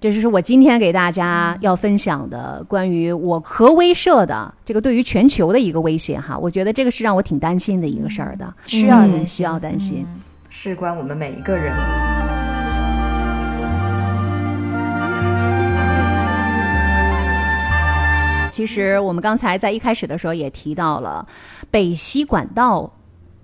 [0.00, 10.06] 这就是我今天给大家要分享的关于我核威慑的这个对于全球的一个威胁哈，我觉得这个是让我挺担心的一个事儿的，需要人需要担心，
[10.50, 11.74] 事关我们每一个人。
[18.50, 21.26] 其其实我们刚才在一开始的时候也提到了
[21.70, 22.90] 北溪管道。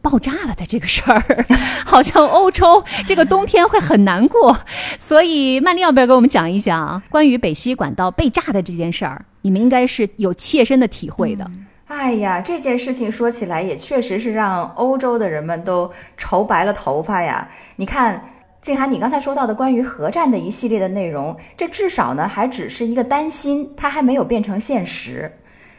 [0.03, 1.45] 爆炸了的这个事儿，
[1.85, 4.59] 好像欧洲这个冬天会很难过，
[4.99, 9.25] 所以曼丽要不要给我们讲一讲关于北溪管道被炸的这件事儿？
[9.43, 11.51] 你们应该是有切身的体会的。
[11.87, 17.49] 哎呀，这件事情说起来也确实是让欧洲的人们都愁白了头发呀。
[17.77, 18.23] 你看，
[18.63, 25.31] 静涵，你刚才说到的关于核战的一系列的内容，这至少呢还只是一个担心，它还没有变成现实。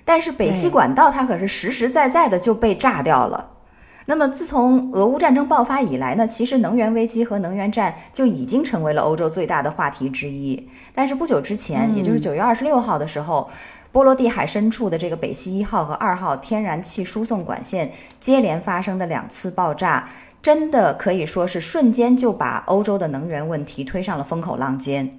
[0.03, 3.47] 但是北溪管道它可是实实在在的就被炸掉了。
[4.12, 10.67] 那么，自从俄乌战争爆发以来呢，其实能源危机和能源战就已经成为了欧洲最大的话题之一。
[10.93, 13.50] 但是不久之前，也就是九月二十六号的时候，
[13.93, 20.10] 波罗的海深处的这个北溪一号和二号天然气输送管线接连发生的两次爆炸，
[20.43, 25.10] 真的可以说是瞬间就把欧洲的能源问题推上了风口浪尖。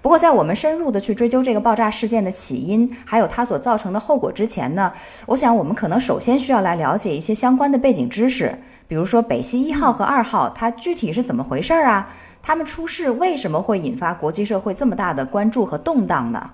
[0.00, 4.92] 不过，在我们深入的去追究这个爆炸事件的起因，还有它所造成的后果之前呢，
[5.26, 8.56] 我想我们可能首先需要来了解一些相关的背景知识，
[8.86, 12.08] 比如说北溪一号和二号它具体是怎么回事儿啊？
[12.40, 16.50] 他们出事为什么会引发国际社会这么大的关注和动荡呢？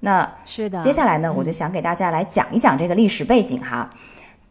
[0.00, 3.88] 那是的，接下来呢，我就想给大家来讲一讲这个历史背景哈。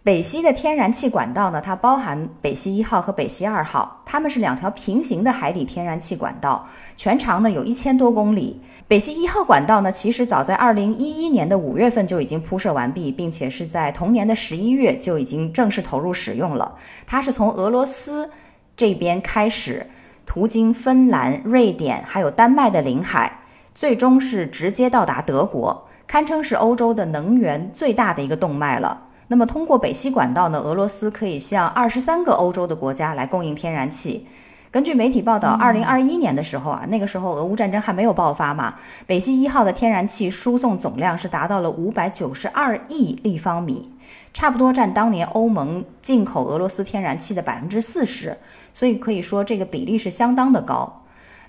[0.06, 6.64] 北溪的天然气管道呢，它包含北溪一号和北溪二号，它们是两条平行的海底天然气管道，
[6.96, 8.62] 全长呢有一千多公里。
[8.88, 16.76] 北溪一号管道呢，其实早在二零一一年的五月份就已经铺设完毕，并且是在同年的十一月就已经正式投入使用了。
[17.08, 18.30] 它是从俄罗斯
[18.78, 19.88] 这边开始，
[20.24, 23.40] 途经芬兰、瑞典还有丹麦的领海，
[23.74, 29.02] 最终是直接到达德国，堪称是欧洲的能源最大的一个动脉了。
[29.28, 34.28] 那么，通过北溪管道呢，俄罗斯可以向二十三个欧洲的国家来供应天然气。
[34.70, 38.76] 根据媒体报道，二零二一年的时候啊，那个时候俄乌战争还没有爆发嘛，
[39.08, 43.90] 北溪一号的天然气输送总量是达到了五百九十二亿立方米，
[44.34, 48.38] 差不多占当年欧盟进口俄罗斯天然气的百分之四十，
[48.74, 51.02] 所以可以说这个比例是相当的高。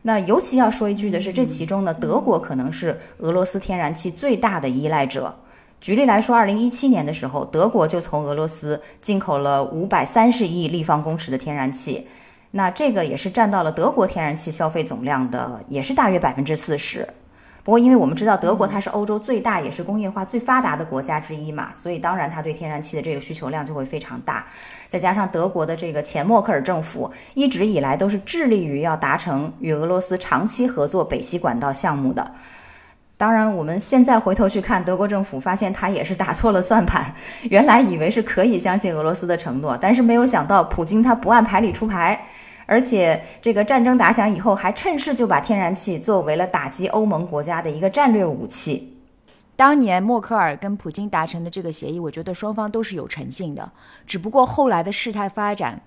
[0.03, 5.35] 那尤其要说一句的是，这其中呢，德国可能是俄罗斯天然气最大的依赖者。
[5.81, 12.09] 举例来说，二零一七年的时候，德国就从俄罗斯进口了五百三十亿立方公尺的天然气，
[12.53, 17.07] 那这个也是占到了德国天然气消费总量的，也是大约百分之四十。
[17.63, 24.47] 不过，因为我们知道德国它是欧洲最大也是工业化最发达的国家之一嘛，所以当然它对天然气的这个需求量就会非常大。
[24.89, 32.33] 再加上德国的这个前默克尔政府一直以来都是致力于要达成与俄罗斯长期合作北溪管道项目的。
[33.19, 37.15] 当然，我们现在回头去看德国政府，发现他也是打错了算盘。
[37.49, 42.27] 原来以为是可以相信俄罗斯的承诺，但是没有想到普京他不按牌理出牌，
[42.67, 48.99] 而且这个战争打响以后，还趁势就把天然气作为了打击欧盟国家的一个战略武器。
[49.57, 53.73] 当年默克尔跟普京达成的这个协议，我觉得双方都是有诚信的，
[54.07, 55.81] 只不过后来的事态发展，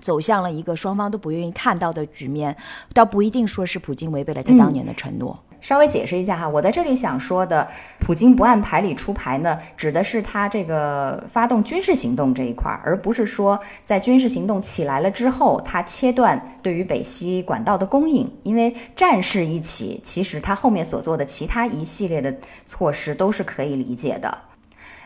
[0.00, 2.56] 走向了一个双方都不愿意看到的局面，
[2.92, 5.38] 倒不一定说是普京违背了他当年的承诺。
[5.60, 7.66] 稍微解释一下哈，我在这里想说的，
[7.98, 18.32] 普京不按牌理出牌呢，指的是他这个发动军事行动这一块儿，而不是说在军事行动起来了之后，他切断对于北溪管道的供应。
[18.44, 22.32] 因为战事一起，其实他后面所做的其他一系列的
[22.64, 24.38] 措施都是可以理解的。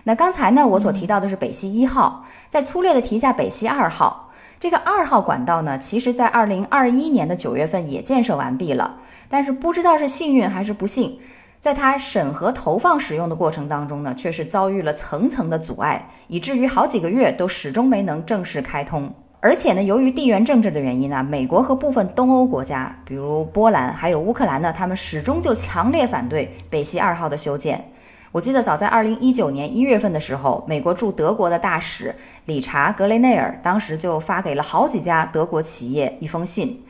[0.04, 4.28] 那刚才呢，我所提到的是北溪一号，再粗略的提一下北溪二号。
[4.62, 8.98] 这个二号管道呢，其实在二零二一年的九月份也建设完毕了。
[9.28, 11.18] 但是不知道是幸运还是不幸，
[11.58, 19.12] 在它审核投放使用的过程当中呢，却是遭遇了层层的阻碍，以至于好几个月都始终没能正式开通。
[19.40, 27.84] 而且呢，由于地缘政治的原因呢，美国和部分东欧国家，比如波兰还有乌克兰呢，他们始终就强烈反对北溪二号的修建。
[28.32, 32.14] 我记得早在二零一九年一月份的时候，美国驻德国的大使
[32.46, 36.82] 理查格雷内尔当时就发给了好几家德国企业一封信。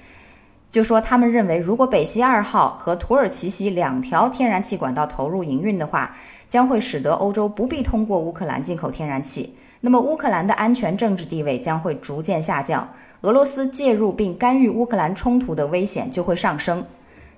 [0.70, 6.14] 就说他们认为，如果北溪二号和土耳其溪两条天然气管道投入营运的话，
[6.46, 9.56] 将会使得欧洲不必通过乌克兰进口天然气。
[9.80, 12.88] 那么，乌克兰的安全政治地位将会逐渐下降，
[13.22, 16.86] 俄罗斯介入并干预乌克兰冲突的危险就会上升。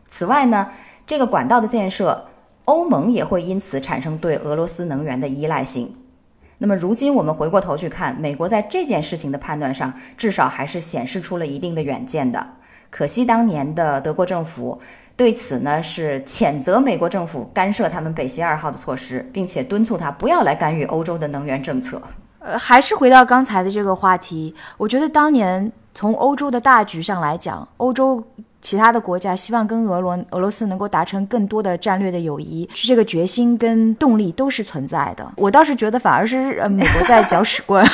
[0.06, 0.68] 此外呢，
[1.06, 2.26] 这个管道的建设，
[2.64, 5.92] 欧盟也会因此产生对俄罗斯能源的依赖性。
[6.58, 12.46] 那么，如今我们回过头去看，美国在这件事情的判断上，至少还是显示出了一定的远见的。
[12.90, 14.80] 可惜当年的德国政府
[15.16, 22.00] 对此呢是谴责美国政府干涉他们北溪二号的措施，并且敦促他不要来干预欧洲的能源政策。
[22.38, 28.22] 呃，还是回到刚才的这个话题，我觉得当年从欧洲的大局上来讲，欧洲
[28.64, 35.32] 其他的国家希望跟俄罗俄罗斯能够达成更多的战略的友谊，是这个决心跟动力都是存在的。
[35.36, 37.84] 我倒是觉得反而是呃美国在搅屎棍。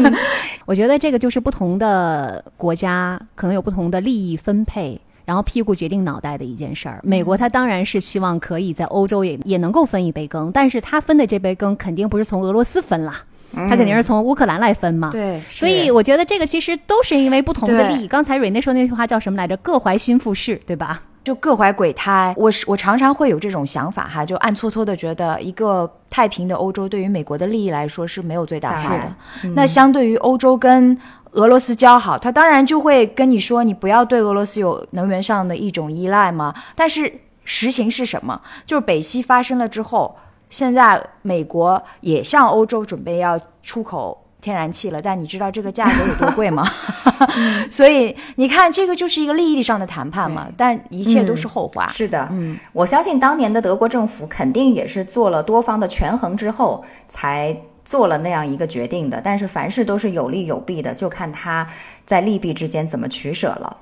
[0.64, 4.98] 我觉得这个就是不同的国家可能有不同的利益分配。
[5.26, 13.24] 然后屁股决定脑袋的一件事儿，美国它当然是希望可以在欧洲也也能够分一杯羹，但是它分的这杯羹肯定不是从俄罗斯分啦，
[13.54, 15.10] 它肯定是从乌克兰来分嘛。
[15.10, 18.08] 对，所以我觉得这个其实都是因为不同的利益。
[18.08, 19.56] 刚才瑞内说那句话叫什么来着？
[19.58, 21.02] 各怀心腹事，对吧？
[21.22, 22.34] 就各怀鬼胎。
[22.36, 29.14] 我是我常常会有这种想法哈，就暗搓搓的觉得一个太平的欧洲对于美国的利益来说是没有最大化的。
[29.54, 30.96] 那相对于欧洲跟
[31.30, 36.54] 俄罗斯交好，他当然就会跟你说，你不要对俄罗斯有能源上的一种依赖嘛。
[36.74, 37.10] 但是
[37.44, 38.38] 实情是什么？
[38.66, 40.14] 就是北溪发生了之后，
[40.54, 46.64] 现在美国也向欧洲准备要出口天然气了，但你知道这个价格有多贵吗？
[47.68, 50.46] 所以你看，这个就是一个利益上的谈判嘛。
[50.56, 51.90] 但一切都是后话。
[51.92, 57.56] 是的，嗯，我相信当年的德国政府肯定也是做了多方的权衡之后才。
[57.84, 61.68] 做了那样一个决定的，但是凡事都是有利有弊的，就看他
[62.06, 63.76] 在利弊之间怎么取舍了。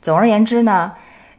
[0.00, 0.92] 总而言之呢，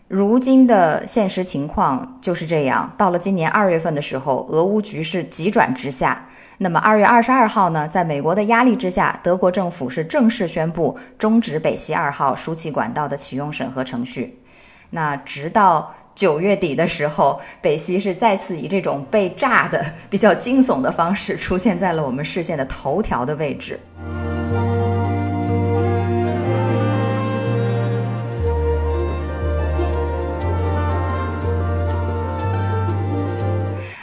[0.10, 2.92] 如今的现实情况就是这样。
[2.98, 6.28] 到了今年二月份的时候，俄乌局势急转直下。
[6.58, 14.42] 那么二月二十二号呢，在美国的压力之下，德国政府是正式宣布终止北溪二号输气管道的启用审核程序。
[14.90, 15.94] 那直到。
[16.16, 23.80] 九月底的时候，北溪是再次以这种被炸的比较惊悚的方式出现在了我们视线的头条的位置。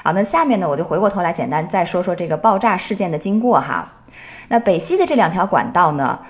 [0.06, 3.92] 好，那下面呢，我就回过头来简单再说说这个爆炸事件的经过哈。
[4.46, 6.20] 那北溪的这两条管道呢，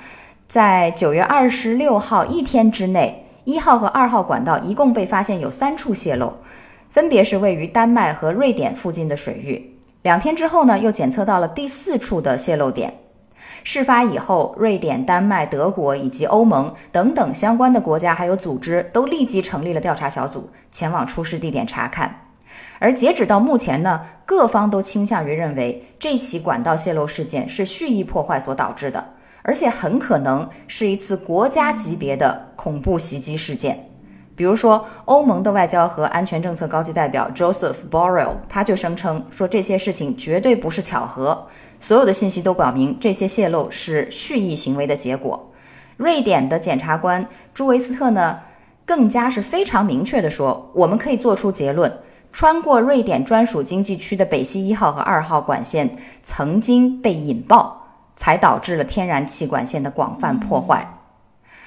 [0.48, 3.26] 在九月二十六号一天之内。
[3.44, 6.38] 一号和二号管道一共被发现有三处泄漏，
[6.88, 9.78] 分别是位于丹麦和瑞典附近的水域。
[10.00, 12.94] 两天之后呢，又检测到了第四处的泄漏点。
[13.62, 22.25] 事发以后，瑞典、丹麦、德国以及欧盟等等相关的国家还有组织都立即成立了调查小组，前往出事地点查看。
[22.86, 29.04] 而截止到目前呢，各方都倾向于认为这起管道泄漏事件是蓄意破坏所导致的。
[29.42, 33.90] 而且很可能是一次国家级别的恐怖袭击事件，
[34.36, 41.48] 比如说欧盟的外交和安全政策高级代表 Joseph Borrell，他就声称说这些事情绝对不是巧合，
[41.80, 45.52] 所有的信息都表明这些泄漏是蓄意行为的结果。
[45.96, 48.38] 瑞典的检察官朱维斯特呢，
[48.84, 51.92] 更加是非常明确的说，我们可以做出结论，
[52.36, 57.84] 穿过瑞典专属经济区的北溪一号和二号管线曾经被引爆。
[58.18, 60.86] 才导致了天然气管线的广泛破坏，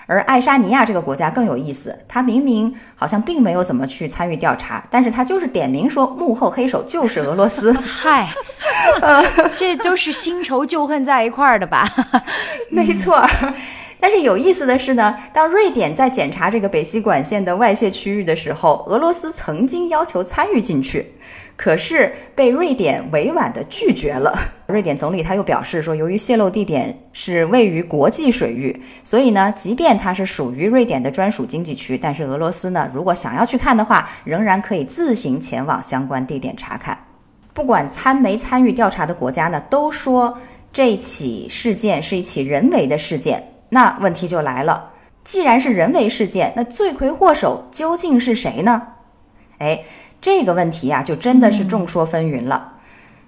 [0.08, 7.72] 而爱沙尼亚这个国家更有意思，他明明好像并没有怎么去参与调查，但是他就是点名说幕后黑手就是俄罗斯。
[7.78, 8.30] 嗨，
[9.02, 9.24] 呃
[9.56, 11.88] 这都是新仇旧恨在一块儿的吧？
[12.72, 13.24] 没错。
[14.00, 21.06] 但是有意思的是呢，当瑞典在检查这个北溪管线的外泄区域的时候，俄罗斯曾经要求参与进去。
[21.58, 24.34] 可是被瑞典委婉的拒绝了。
[24.66, 28.74] 瑞典总理他又表示说，由于泄漏地点是位于国际水域，
[29.04, 36.98] 所以呢，即便它是属于瑞典的专属经济区，但是俄罗斯呢，如果想要去看的话，仍然可以自行前往相关地点查看。
[37.54, 40.38] 不管参没参与调查的国家呢，都说
[40.72, 43.44] 这起事件是一起人为的事件。
[43.70, 44.92] 那问题就来了，
[45.24, 48.82] 既然是人为事件，那罪魁祸首究竟是谁呢？
[49.60, 49.82] 哎。
[50.22, 52.74] 这个问题呀，就真的是众说纷纭了。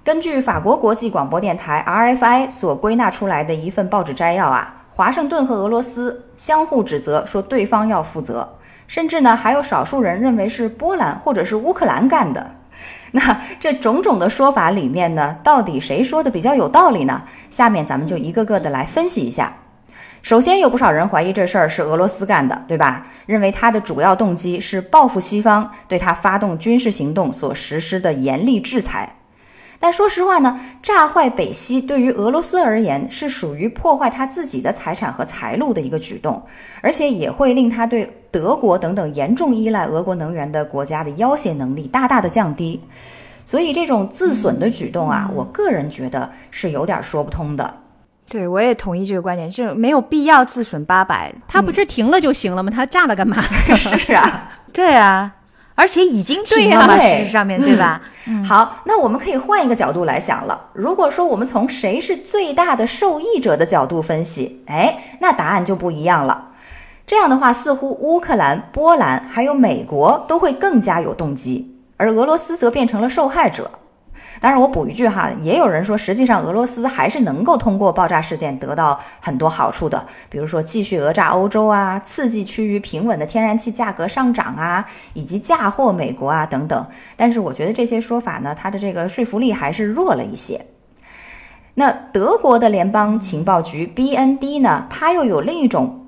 [0.04, 12.56] 根据法国国际广播电台 RFI 所归纳出来的一份报纸摘要啊，华盛顿和俄罗斯相互指责说对方要负责，甚至呢还有少数人认为是波兰或者是乌克兰干的。
[13.14, 17.22] 那这种种的说法里面呢，到底谁说的比较有道理呢？
[17.50, 19.54] 下面咱们就一个个的来分析一下。
[20.22, 23.08] 首先，有不少人怀疑这事儿是俄罗斯干的，对吧？
[23.26, 29.16] 认为他的主要动机是报复西方对他发动军事行动所实施的严厉制裁。
[29.80, 36.40] 但说实话呢，炸坏北溪对于俄罗斯而言是属于破坏他自己的财产和财路的一个举动，
[36.82, 42.80] 而且也会令他对德国等等严重依赖俄国能源的国家的要挟能力大大的降低。
[43.44, 47.81] 所以，这种自损的举动啊，我个人觉得是有点说不通的。
[48.32, 51.30] 对，我也同意这个观点，就没有必要自损八百。
[51.50, 52.72] 他不是停了就行了吗？
[52.74, 53.42] 他炸了干嘛？
[53.76, 55.30] 是啊， 对啊，
[55.76, 58.02] 而且已经停了嘛，事实上面对吧？
[58.48, 60.68] 好，那我们可以换一个角度来想了。
[60.72, 66.52] 如果说我们从谁是最大的受益者的角度分析，哎，那答案就不一样了。
[67.06, 73.70] 这样的话，似乎乌克兰、波兰还有美国都会更加有动机，而俄罗斯则变成了受害者。
[74.42, 84.84] 当然，我补一句哈，也有人说，实际上俄罗斯还是能够通过爆炸事件得到很多好处的，比如说继续讹诈欧洲啊，刺激趋于平稳的天然气价格上涨啊，
[85.14, 86.88] 以及嫁祸美国啊等等。
[87.16, 90.66] 但是，我觉得这些说法呢，它的这个说服力还是弱了一些。
[91.76, 96.08] 那德国的联邦情报局 BND 呢，它又有另一种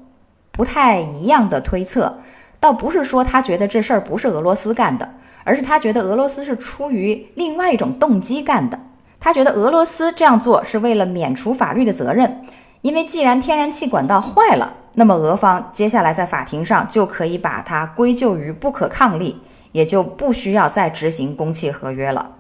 [0.52, 2.18] 不太一样的推测，
[2.60, 5.08] 倒不是说他觉得这事儿不是俄罗斯干的。
[5.44, 8.80] 而是他觉得俄罗斯是出于另外一种动机干的。
[9.20, 12.42] 他觉得俄罗斯这样做是为了免除法律的责任，
[12.82, 19.40] 因为既然天然气管道坏了，那么俄方接下来在法庭上就可以把它归咎于不可抗力，
[19.72, 22.36] 也就不需要再执行供气合约了。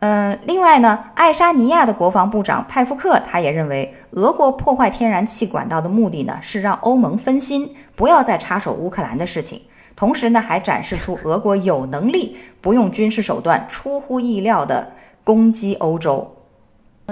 [0.00, 9.62] 嗯，另外呢，爱沙尼亚的国防部长派夫克他也认为，俄国破坏天然气管道的目的呢是让欧盟分心，不要再插手乌克兰的事情。
[10.00, 14.90] 同时呢，还展示出俄国有能力不用军事手段、出乎意料的
[15.22, 16.39] 攻击欧洲。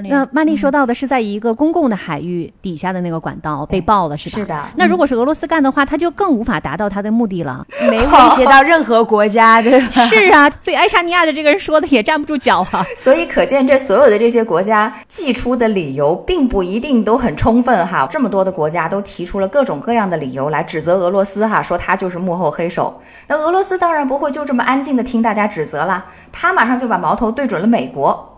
[0.02, 4.36] 那曼丽说到的是在一个公共的海域底下的那个管道被爆了，是吧？
[4.38, 4.62] 是的。
[4.76, 9.86] 那如果是俄罗斯干的话，他就更无法达到他的目的了，没威胁到任何国家， 对吧？
[10.06, 12.84] 是啊，所以爱沙尼亚的这个人说的也站不住脚啊。
[12.96, 18.06] 所以可见，这所有的这些国家寄出的理由并不一定都很充分哈。
[18.10, 23.00] 这么多的国家都提出了各种各样的理由来指责俄罗斯哈，说他就是幕后黑手。
[23.26, 28.34] 那俄罗斯当然不会就这么安静的听大家指责啦，他马上就把矛头对准了美国。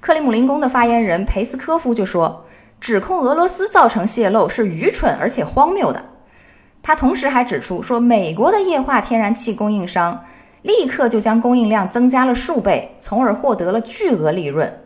[0.00, 2.46] 克里姆林宫的发言人佩斯科夫就说
[2.80, 6.02] ：“指控俄罗斯造成泄漏是愚蠢而且荒谬的。”
[6.82, 10.24] 他同时还指出说，美国的液化天然气供应商
[10.62, 14.80] 立刻就将供应量增加了数倍，从而获得了巨额利润。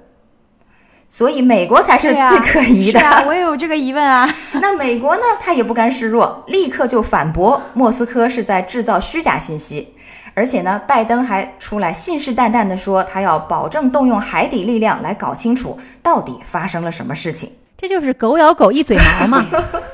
[1.08, 2.98] 所以美国才是最可疑的。
[2.98, 4.28] 啊，我也有这个疑问啊。
[4.60, 5.22] 那美国呢？
[5.40, 9.93] 他也不甘示弱，立刻就反驳莫斯科是在制造虚假信息。
[10.34, 17.50] 而且呢，拜登还出来信誓旦旦地说，他要保证动用海底力量来搞清楚到底发生了什么事情。
[17.78, 19.46] 这就是狗咬狗一嘴毛嘛。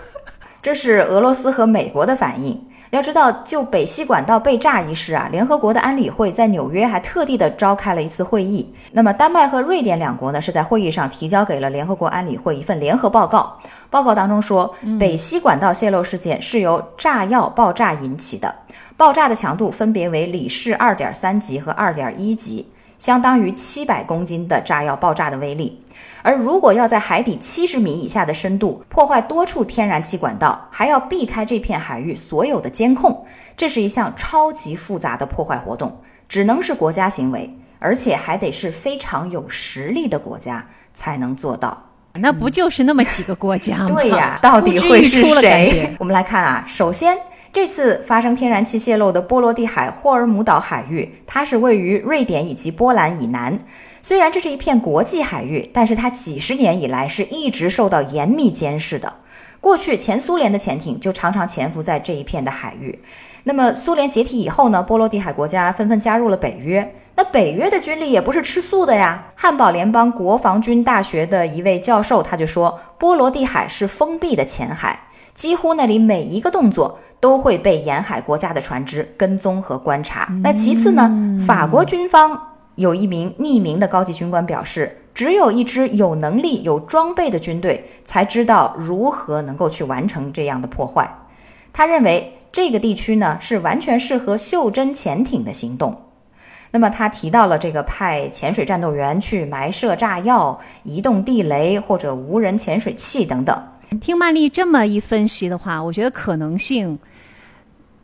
[0.63, 2.67] 这是俄罗斯和美国的反应。
[2.91, 8.75] 要知道，就北溪管道被炸一事啊，联合国的安理会在纽约还特地的召开了一次会议。
[8.91, 13.57] 那么，丹麦和瑞典两国呢，是在会议上提交给了联合国安理会一份联合报告。
[13.91, 18.53] 报告当中说，北溪管道泄漏事件是由炸药爆炸引起的。
[19.01, 25.83] 爆炸的强度分别为里氏二点三级和二点一级，相当于七百公斤的炸药爆炸的威力。
[26.21, 33.25] 而如果要在海底七十米以下的深度破坏多处天然气管道，还要避开这片海域所有的监控，
[33.57, 35.99] 这是一项超级复杂的破坏活动，
[36.29, 41.87] 只能是国家行为，而且还得是非常有实力的国家才能做到。
[42.13, 43.95] 那不就是那么几个国家吗？
[43.95, 45.91] 对呀， 到底会是谁？
[45.99, 47.17] 我们来看啊，首先。
[47.53, 53.59] 这次发生天然气泄漏的波罗的海霍尔姆岛海域，它是位于瑞典以及波兰以南。
[54.01, 59.13] 虽然这是一片国际海域，但是它几十年以来是一直受到严密监视的。
[59.61, 62.97] 过去前苏联的潜艇就常常潜伏在这一片的海域。
[63.43, 64.81] 那么苏联解体以后呢？
[64.81, 66.95] 波罗的海国家纷纷加入了北约。
[67.17, 69.27] 那北约的军力也不是吃素的呀。
[69.35, 74.99] 汉堡联邦国防军大学的一位教授他就说，波罗的海是封闭的浅海，
[75.35, 77.01] 几乎那里每一个动作。
[77.21, 80.27] 都会被沿海国家的船只跟踪和观察。
[80.43, 81.11] 那其次呢？
[81.47, 82.41] 法国军方
[82.77, 91.09] 有一名匿名的高级军官表示，只有一支有能力、有装备的军队才知道如何能够去完成这样的破坏。
[91.73, 95.95] 他认为这个地区呢是完全适合袖珍潜艇的行动。
[96.73, 103.61] 那么他提到了这个派潜水战斗员去埋设炸药、移动地雷或者无人潜水器等等。
[104.01, 106.97] 听曼丽这么一分析的话，我觉得可能性。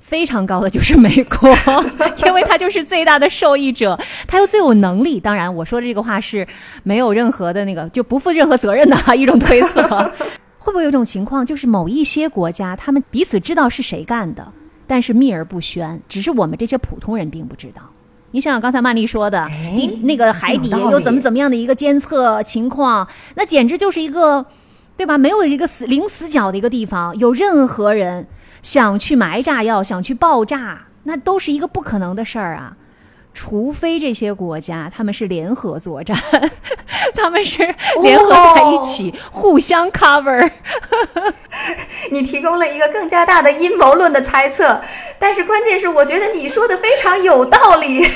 [0.06, 1.52] 非常高的就是美国，
[2.24, 3.98] 因为他就是最大的受益者，
[4.28, 5.18] 他又最有能力。
[5.18, 6.46] 当然，我说的这个话是
[6.84, 9.82] 没有任何的那个就不负任何责任的 一种推测。
[10.58, 14.46] 会不会有种情况，就是某一些国家他们彼此知道是谁干的，
[14.86, 17.82] 但是秘而不宣，只是我们这些普通人并不知道。
[18.30, 24.46] 你想想刚才曼丽说的，你那个海底又怎么怎么样的一个监测情况，那简直就是一个，
[24.96, 25.18] 对吧？
[25.18, 28.28] 没有一个死零死角的一个地方，有任何人。
[28.66, 32.76] 想去埋炸药，想去爆炸，那都是一个不可能的事儿啊！
[33.32, 36.18] 除非这些国家他们是联合作战，
[37.14, 40.50] 他们是联合在一起，互相 cover。
[42.10, 44.80] 你提供了一个更加大的阴谋论的猜测，
[45.16, 48.04] 但是关键是，我觉得你说的非常有道理。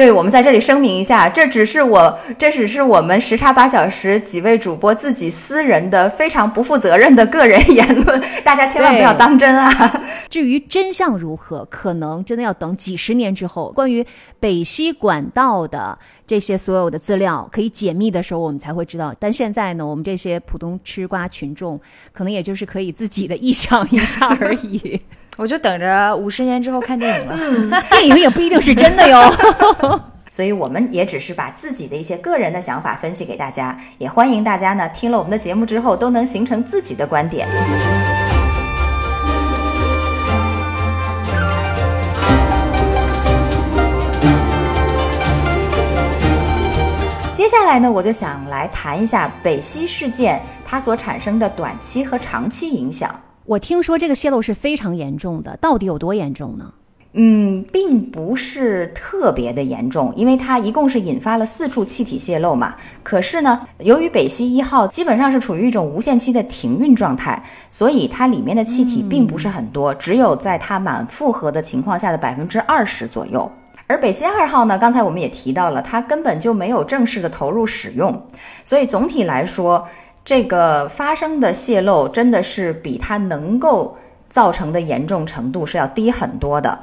[0.00, 10.02] 对，我们在这里声明一下，这只是我，这只是我们时差八小时几位主播自己私人的、非常不负责任的个人言论，大家千万不要当真啊！
[10.30, 14.02] 至于真相如何，可能真的要等几十年之后，关于
[14.40, 19.14] 北溪管道的这些所有的资料可以解密的时候，我们才会知道。
[19.18, 21.78] 但现在呢，我们这些普通吃瓜群众，
[22.10, 25.02] 可能也就是可以自己的臆想一下而已。
[25.40, 27.82] 我就等着五十年之后看电影了。
[27.92, 29.34] 电影也不一定是真的哟。
[30.30, 37.48] 所以我们也只是把自己的一些个人的想法分析给大家，也欢迎大家呢听了我们的节目之后都能形成自己的观点。
[47.34, 53.18] 接下来呢，我就想来谈一下北溪事件它所产生的短期和长期影响。
[53.50, 56.72] 我听说这个泄漏是非常严重的，到底有多严重呢？
[57.14, 62.76] 嗯，并不是特别的严重，因为它一共是引发了四处气体泄漏嘛。
[63.02, 73.50] 可是呢，由于北溪一号基本上是处于一种无限期的停运状态，所以它里面的气体并不是很多，只有在它满负荷的情况下的百分之二十左右。
[73.88, 78.28] 而北溪二号呢，刚才我们也提到了，它根本就没有正式的投入使用，
[78.64, 79.88] 所以总体来说，
[80.24, 83.96] 这个发生的泄漏真的是比它能够
[84.28, 86.78] 造成的严重程度是要低很多的。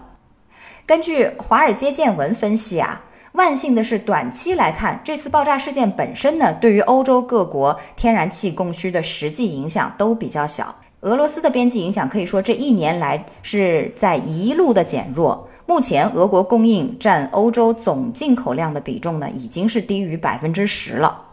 [0.86, 3.02] 根据《华尔街见闻》分析啊，
[3.34, 10.74] 万幸的是，短期来看，这次爆炸事件本身呢，对于欧洲各国天然气供需的实际影响都比较小。
[11.02, 15.48] 俄罗斯的边际影响可以说这一年来是在一路的减弱。
[15.68, 21.27] 目前，俄国供应占欧洲总进口量的比重呢，已经是低于百分之十了。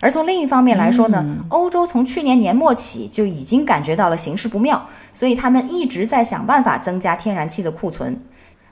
[0.00, 8.20] 而从另一方面来说呢，欧洲从去年年末起就已经感觉到了形势不妙，所以他们一直在想办法增加天然气的库存。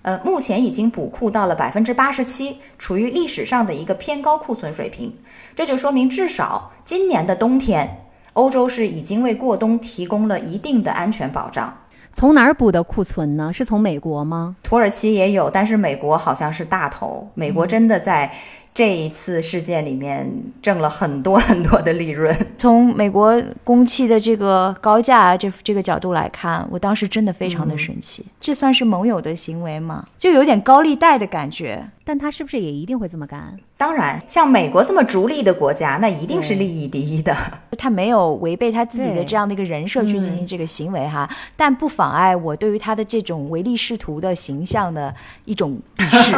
[0.03, 5.11] 呃，目前已经补库到了百分之八十七，处于历史上的一个偏高库存水平。
[5.57, 8.05] 这就说明，至少今年的冬天，
[8.35, 11.75] 欧洲是已经为过冬提供了一定的安全保障。
[12.13, 13.51] 从哪儿补的库存呢？
[13.51, 14.55] 是从美国吗？
[14.63, 17.27] 土耳其也有，但是美国好像是大头。
[17.33, 18.31] 美国真的在。
[18.75, 20.29] 这一次事件里面
[20.61, 22.37] 挣了很多很多的利润。
[22.59, 28.27] 从美国供气的这个高价这这个角度来看，我当时真的非常的生气。
[28.41, 30.05] 这算是盟友的行为吗？
[30.19, 31.89] 就有点高利贷的感觉。
[32.07, 33.57] 但他是不是也一定会这么干？
[33.79, 37.35] 当然，像美国这么逐利的国家，那一定是利益第一的。
[37.79, 45.15] 他没有违背他自己的这样的一个人设去进行这个行为哈，但不妨碍我对于他的这种唯利是图的形象的
[45.47, 46.37] 一种鄙视。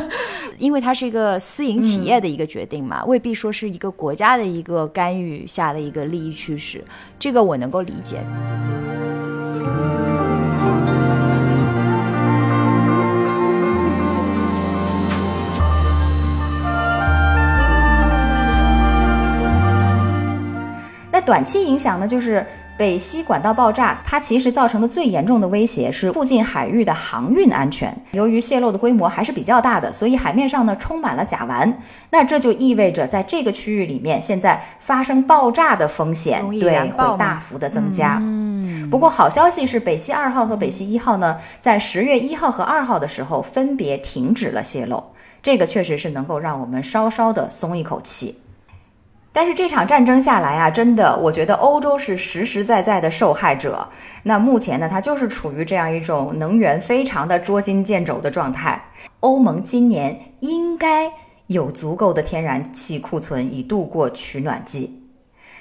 [0.60, 6.84] 因为它是一个私营企业的一个决定嘛，未必说是一个国家的一个干预下的一个利益驱使，
[7.18, 8.20] 这个我能够理解。
[21.10, 22.46] 那短期影响呢，就是。
[22.80, 27.94] 北溪管道爆炸，它其实造成的最严重的威胁是附近海域的航运安全。
[28.12, 31.70] 由于泄漏的规模还是比较大的，所以海面上呢充满了甲烷。
[32.08, 38.16] 那这就意味着在这个区域里面，现在发生爆炸的风险对会大幅的增加。
[38.18, 45.04] 嗯，不过好消息是，北溪二号和北溪一号呢，在十月一号和二号的时候分别停止了泄漏，
[45.42, 48.38] 这个确实是能够让我们稍稍的松一口气。
[49.32, 53.88] 但是这场战争下来啊，真的，我觉得欧洲是实实在在的受害者。
[54.24, 58.82] 那目前呢，它就是处于这样一种能源非常的捉襟见肘的状态。
[59.20, 61.12] 欧盟今年应该
[61.46, 65.00] 有足够的天然气库存以度过取暖季，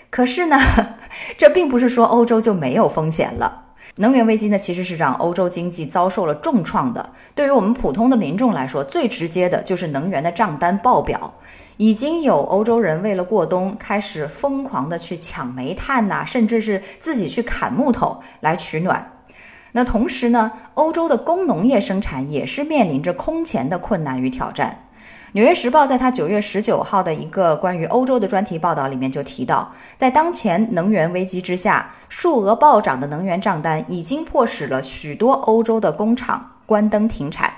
[0.09, 0.57] 可是呢，
[1.37, 3.65] 这并不是说欧洲就没有风险了。
[3.97, 7.07] 能源危机呢，其实是让欧洲经济遭受了重创的。
[7.35, 11.33] 对于我们普通的民众来说，最直接的就是能源的账单爆表。
[11.79, 19.13] 已经有欧洲人为了过冬，开始疯狂的去抢煤炭呐，甚至是自己去砍木头来取暖。
[19.71, 24.87] 那同时呢，欧洲的工农业生产也是面临着空前的困难与挑战。
[25.31, 37.53] 《纽约时报》在他九月十九号的一个关于欧洲的专题报道里面就提到，在当前能源危机之下，数额暴涨的能源账单已经迫使了许多欧洲的工厂关灯停产。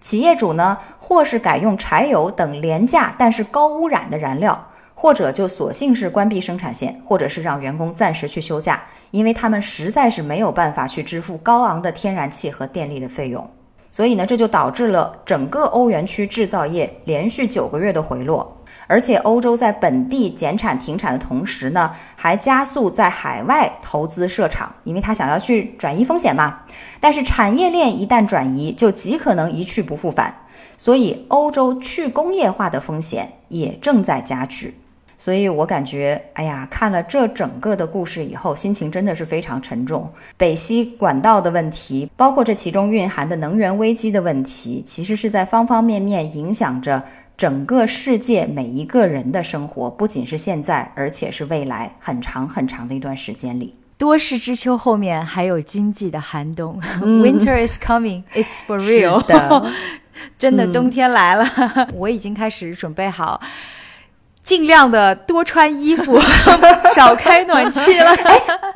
[0.00, 13.48] 企业主呢，或是改用柴油等廉价但是高污染的燃料，或者就索性是关闭生产线，或者是让员工暂时去休假，因为他们实在是没有办法去支付高昂的天然气和电力的费用。
[13.90, 18.54] 所以呢，这就导致了整个欧元区制造业连续九个月的回落。
[18.88, 26.60] 而且，欧洲在本地减产停产的同时呢，还加速在海外投资设厂，因为他想要去转移风险嘛。
[26.98, 30.34] 但是，产业链一旦转移，就极可能一去不复返。
[30.78, 34.74] 所以欧洲去工业化的风险也正在加剧。
[35.20, 40.08] 所以我感觉，哎呀，看了这整个的故事以后，心情真的是非常沉重。
[40.36, 47.02] 北溪管道的问题，包括这其中蕴含的能源危机的问题，其实是在方方面面影响着
[47.38, 53.72] 整个世界每一个人的生活，不仅是现在，而且是未来很长很长的一段时间里。
[53.96, 59.24] 多事之秋后面还有经济的寒冬、w i n t e r is coming, it's for real。
[59.24, 59.72] 的，
[60.36, 61.46] 真的冬天来了，
[61.94, 63.40] 我已经开始准备好。
[64.42, 66.18] 尽量的多穿衣服，
[66.96, 68.16] 少开暖气了。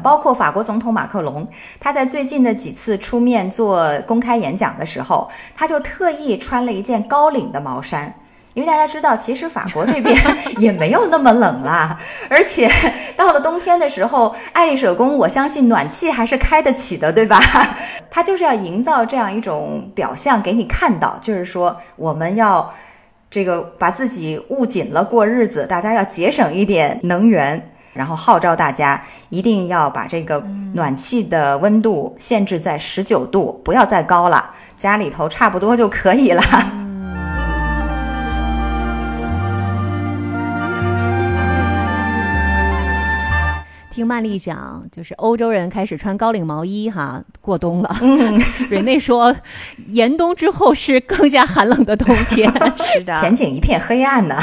[0.05, 1.49] 包括法国总统马克龙，
[1.81, 8.15] 他在最近的几次出面做公开演讲的时候，他就特意穿了一件高领的毛衫，
[8.55, 10.17] 因为大家知道，其实法国这边
[10.59, 11.99] 也没有那么冷啦。
[12.29, 12.71] 而且
[13.17, 17.41] 到了冬天的时候，爱丽舍宫，我相信暖气还是开得起的，对吧？
[18.11, 22.73] 它就是要营造这样一种表象给你看到，就是说我们要。
[23.35, 30.39] 这个把自己捂紧了过日子，大家要节省一点能源，然后号召大家一定要把这个
[30.75, 36.43] 暖气的温度限制在十九度，不要再高了，家里头差不多就可以了。
[44.03, 47.97] 听曼丽讲，就是欧洲人开始穿高领毛衣哈，过冬了。
[48.69, 49.33] 瑞内说，
[49.87, 52.53] 严冬之后是更加寒冷的冬天，
[52.93, 54.37] 是的，前景一片黑暗呢。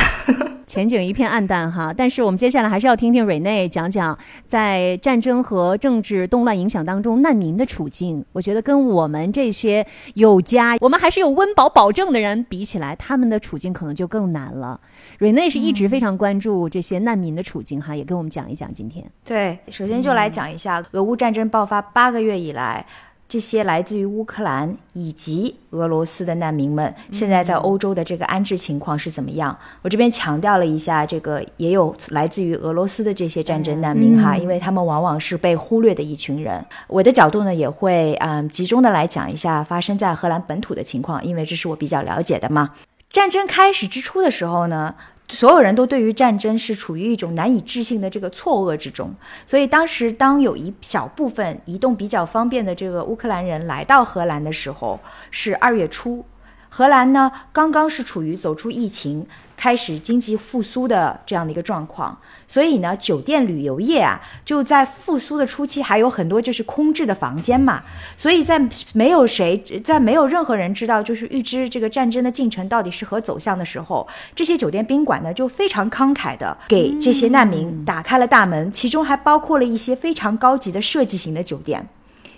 [0.69, 4.15] 前景一片暗淡哈，但是我们接下来还是要听听瑞内讲讲，
[4.45, 8.23] 在战争和政治动乱影响当中难民的处境。
[8.33, 14.79] 我觉得跟我们这些有家，我们还是有温饱保证的人比起来，他们的处境可能就更难了。
[15.17, 19.03] 瑞内是一直非常关注这些难民的处境哈，也跟我们讲一讲今天。
[19.25, 22.85] 对，首先就来讲一下俄乌战争爆发八个月以来。
[23.29, 29.55] 这些来自于乌克兰以及俄罗斯的难民们，现在在欧洲的这个安置情况是怎么样？
[29.83, 36.65] 我这边强调了一下，这个也有来自于俄罗斯的这些战争难民哈，因为他们往往是被忽略的一群人。
[36.87, 42.71] 我的角度呢，也会嗯集中的来讲一下发生在荷兰本土的情况，因为这是我比较了解的嘛。
[43.11, 44.95] 战争开始之初的时候呢。
[45.29, 49.13] 所有人都对于战争是处于一种难以置信的这个错愕之中，
[49.45, 54.99] 所以当时当有一小部分移动比较方便的这个乌克兰人来到荷兰的时候，
[55.29, 56.25] 是二月初。
[56.71, 59.25] 荷兰呢，刚刚是处于走出疫情、
[59.59, 67.83] 开始经济复苏的这样的一个状况，所以呢，酒店旅游业啊，就在复苏的初期还有很多就是空置的房间嘛，
[68.15, 68.57] 所以在
[68.93, 81.85] 没有谁在没有任何人知道就是预知这个战争的进程到底是何走向的时候，这些酒店宾馆呢就非常慷慨的给这些难民打开了大门，其中还包括了一些非常高级的设计型的酒店。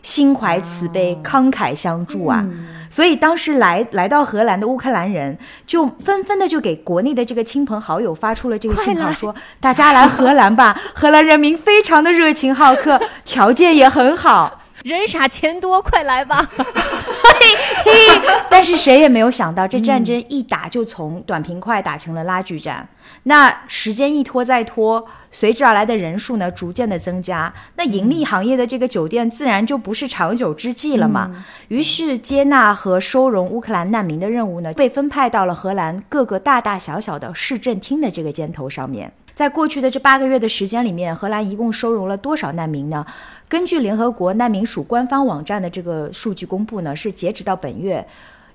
[0.02, 2.46] 心怀慈悲，慷慨相助啊！
[2.90, 14.61] 所以当时来来到荷兰的乌克兰人，就纷纷的就给国内的这个亲朋好友发出了这个信号，说大家来荷兰吧，荷兰人民非常的热情好客，条件也很好。
[14.84, 16.50] 人傻钱多，快来吧！
[18.50, 22.88] 但是谁也没有想到，这战争一打就从短平快打成了拉锯战。
[23.24, 27.54] 那时间一拖再拖，随之而来的人数呢，逐渐的增加。
[27.76, 31.46] 那盈利行业的这个酒店自然就不是长久之计了嘛。
[31.68, 39.12] 于是接纳和收容乌克兰难民的任务呢，被分派到了荷兰各个大大小小的市政厅的这个肩头上面。
[39.42, 43.04] 在过去的这八个月的时间里面，荷兰一共收容了多少难民呢？
[43.50, 48.08] 根据联合国难民署官方网站的这个数据公布呢，是截止到本月，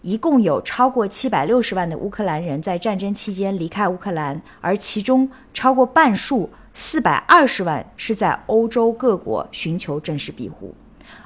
[0.03, 10.73] 一共有超过七百六十万的乌克兰人在战争期间离开乌克兰，而其中超过半数四百二十万是在欧洲各国寻求正式庇护，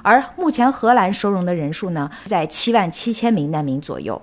[0.01, 4.19] 而目前荷兰收容的人数呢，在七万七千名难民左右。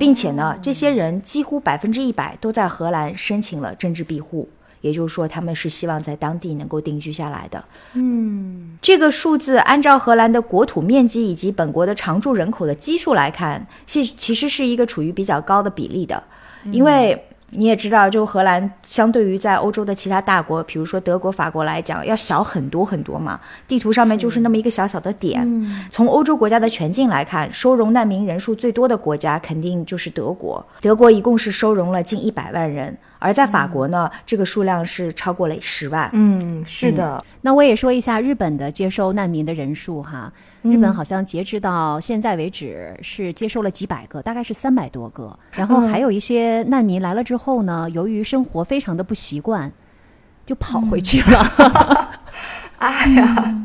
[0.00, 4.46] 并且呢，这些人几乎百分之一百都在荷兰申请了政治庇护，
[4.80, 7.64] 也就是说，他们是希望在当地能够定居下来的。
[7.94, 16.22] 嗯，这个数字按照荷兰的国土面积以及本国的常住人口的基数来看，是其实是一个处于比较高的比例的，
[16.70, 17.22] 因为。
[17.50, 23.38] 你也知道，就荷兰相对于在欧洲的其他大国，比如说德国、法国来讲，要小很多很多嘛。
[23.68, 25.48] 地图上面就是那么一个小小的点。
[25.88, 30.62] 从欧洲国家的全境来看，收容难民人数最多的国家肯定就是德国。
[30.80, 32.98] 德国一共是收容了近一百万人。
[33.26, 36.08] 而在法国呢，这个数量是超过了十万。
[36.12, 37.24] 嗯，是的。
[37.40, 40.32] 那我也说一下日本的接收难民的人数哈。
[40.62, 45.36] 日本好像截止到现在为止是接收了几百个，大概是三百多个。
[45.50, 49.72] 然后还有一些难民来了之后呢，由于生活非常的不习惯，
[50.46, 52.10] 就跑回去了。
[52.78, 53.62] 哎呀。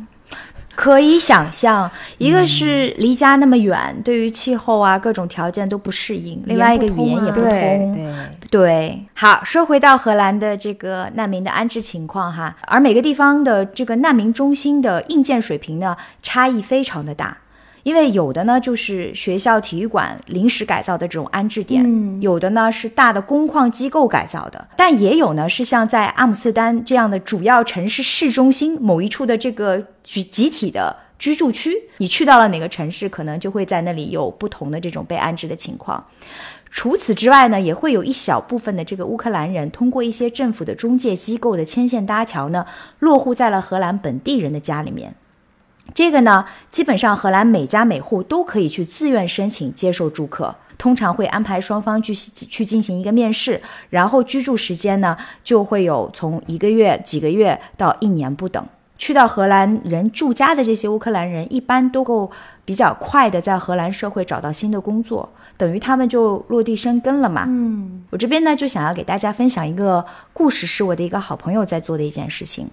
[0.73, 7.93] 可以想象，一个是离家那么远，对于气候啊各种条件都不适应；另外一个语言也不对通。
[7.93, 8.03] 对，
[8.39, 8.40] 对，
[9.13, 17.37] 好，说回到荷兰的这个难民的安置情况哈，而每个地方的这个难民中心的硬件水平呢，差异非常的大。
[17.83, 36.05] 因为有的呢就是学校体育馆临时改造的这种安置点，嗯有的呢是大的工矿机构改造的，但也有呢是像在阿姆斯特丹这样的主要城市市中心某一处的这个集集体的居住区，你去到了哪个城市，可能就会在那里有不同的这种被安置的情况。
[36.73, 42.65] 除此之外呢，也会有一小部分的这个乌克兰人通过一些政府的中介机构的牵线搭桥呢，
[42.99, 45.13] 落户在了荷兰本地人的家里面。
[45.93, 58.65] 这个呢，基本上荷兰每家每户都可以去自愿申请接受住客，通常会安排双方去去进行一个面试，然后居住时间呢就会有从一个月、几个月到一年不等。
[59.01, 62.29] 去到荷兰人住家的这些乌克兰人，一般都够
[62.63, 65.27] 比较快的在荷兰社会找到新的工作，
[65.57, 67.45] 等于他们就落地生根了嘛。
[67.47, 72.69] 嗯，我这边呢就想要给大家分享一个故事，是我的一个好朋友在做的一件事情。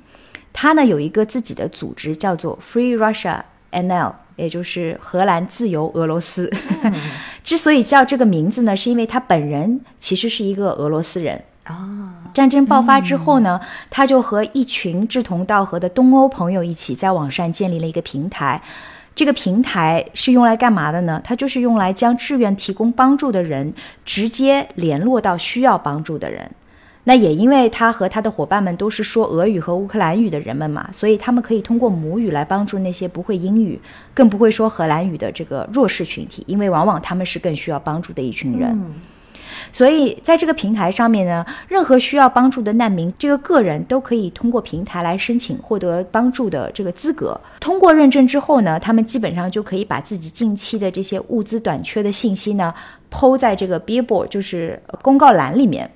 [0.52, 3.40] 他呢有一个自己的组织，叫做 Free Russia
[3.72, 6.52] NL，也就是荷兰自由俄罗斯。
[7.42, 11.42] 之所以叫这个名字呢，是因为他本人其实是一个俄罗斯人。
[11.74, 13.60] 啊，战争爆发之后呢，
[13.90, 18.62] 他就和一群志同道合的东欧朋友一起在网上建立了一个平台。
[19.14, 21.20] 这个平台是用来干嘛的呢？
[21.24, 26.48] 它就是用来将志愿提供帮助的人直接联络到需要帮助的人。
[27.04, 33.80] 那也因为他和他的伙伴们都是说俄语和乌克兰语的人们嘛，所以他们可以通过母语来帮助那些不会英语、
[34.12, 38.78] 更不会说荷兰语的这个弱势群体，因为往往他们是更需要帮助的一群人。
[39.72, 47.38] 所以在这个平台上面呢，任何需要帮助的难民，这个个人都可以通过平台来申请获得帮助的这个资格。
[47.60, 52.72] 通过认证之后呢，他们基本上就可以把自己近期的这些物资短缺的信息呢，
[53.10, 55.90] 抛在这个 Billboard 就是公告栏里面。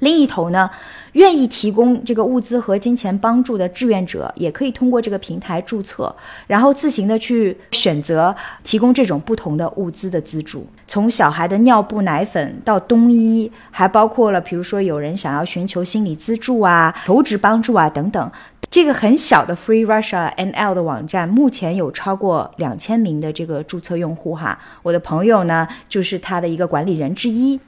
[0.00, 0.68] 另一头呢，
[1.12, 6.14] 愿意提供这个物资和金钱帮助的志愿者，也可以通过这个平台注册，
[6.46, 18.30] 然后自行的去选择提供这种不同的物资的资助，从小孩的尿布、奶粉到冬衣，还包括了比如说有人想要寻求心理资助啊、求职帮助啊等等。
[18.68, 24.58] 这个很小的 Free Russia NL 的网站，目前有超过两千名的这个注册用户哈。
[24.82, 27.60] 我的朋友呢，就是他的一个管理人之一。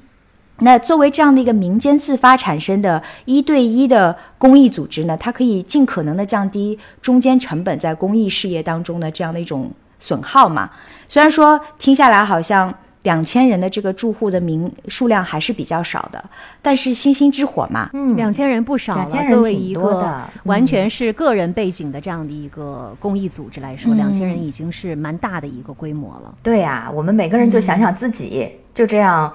[0.60, 10.70] 那作为这样的一个民间自发产生的一对一的公益组织呢，它可以尽可能的降低中间成本在公益事业当中的这样的一种损耗嘛。
[11.08, 16.24] 虽然说听下来好像两千人的这个住户的名数量还是比较少的，
[16.60, 19.06] 但是星星之火嘛，嗯，两千人不少了。
[19.08, 26.34] 2000人作为一个完全是个人背景的这样的一个公益组织来说，嗯两千人已经是蛮大的一个规模了。
[26.42, 29.32] 对呀、我们每个人就想想自己，就这样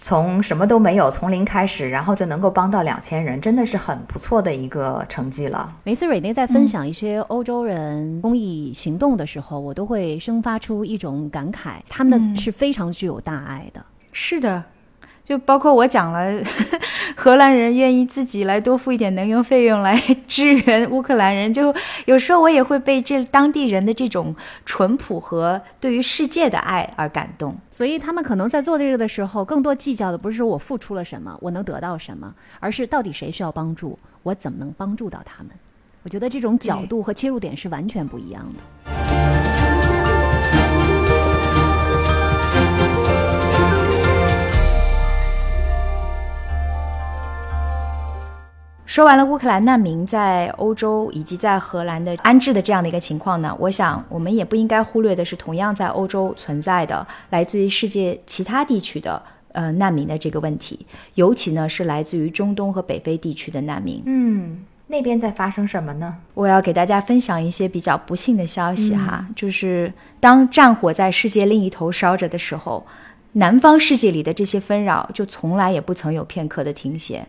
[0.00, 5.72] 从什么都没有，从零开始，然后就能够帮到两千人，真的是很不错的一个成绩了。
[5.82, 13.84] 每次蕊内在分享一些欧洲人公益行动的时候，我都会生发出一种感慨，他们是非常具有大爱的。
[14.12, 14.62] 是的，
[15.24, 16.42] 就包括我讲了，
[17.16, 19.96] 荷兰人愿意自己来多付一点能源费用来
[20.26, 21.72] 支援乌克兰人，就
[22.06, 27.56] 有时候我也会被这当地人的这种淳朴和对于世界的爱而感动。
[27.70, 35.52] 所以他们可能在做这个的时候，更多计较的不是说我付出了什么，我能得到什么，而是到底谁需要帮助，我怎么能帮助到他们。
[36.02, 39.49] 我觉得这种角度和切入点是完全不一样的。
[48.90, 59.22] 说完了乌克兰难民在欧洲以及在荷兰的安置的这样的一个情况呢，我想我们也不应该忽略的是，同样在欧洲存在的来自于世界其他地区的
[59.52, 60.84] 呃难民的这个问题，
[61.14, 64.02] 尤其呢是来自于中东和北非地区的难民。
[64.06, 66.16] 嗯，那边在发生什么呢？
[66.34, 72.84] 我要给大家分享一些比较不幸的消息哈，就是当战火在世界另一头烧着的时候，
[73.34, 77.24] 南方世界里的这些纷扰就从来也不曾有片刻的停歇。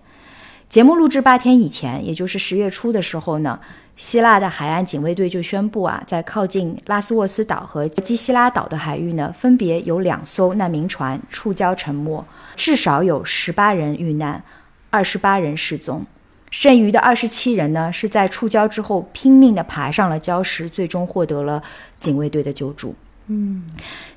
[0.72, 3.60] 节目录制八天以前，也就是十月初的时候呢，
[3.98, 12.24] 希腊的海岸警卫队就宣布啊，在靠近拉斯沃斯岛和基希拉岛的海域呢，分别有两艘难民船触礁沉没，
[12.56, 14.42] 至少有十八人遇难，
[14.90, 16.06] 二十八人失踪。
[16.52, 21.62] 剩余的二十七人呢，是在触礁之后拼命地爬上了礁石，最终获得了
[22.00, 22.96] 警卫队的救助。
[23.34, 23.64] 嗯，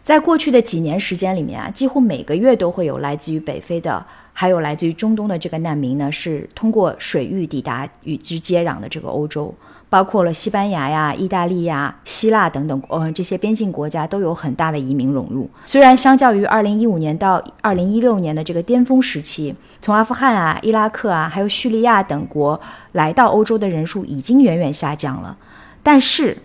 [0.02, 9.54] 在过去的几年时间里面啊，几乎每个月都会有来自于北非的，还有来自于中东的这个难民呢，是通过水域抵达与之接壤的这个欧洲，
[9.88, 15.48] 包括了西班牙呀、意大利呀、希腊等等，呃，这些边境国家都有很大的移民涌入。
[15.64, 22.60] 虽然相较于2015年到2016年的这个巅峰时期，从阿富汗啊、伊拉克啊，还有叙利亚等国
[22.90, 25.36] 来到欧洲的人数已经远远下降了，
[25.84, 26.36] 但是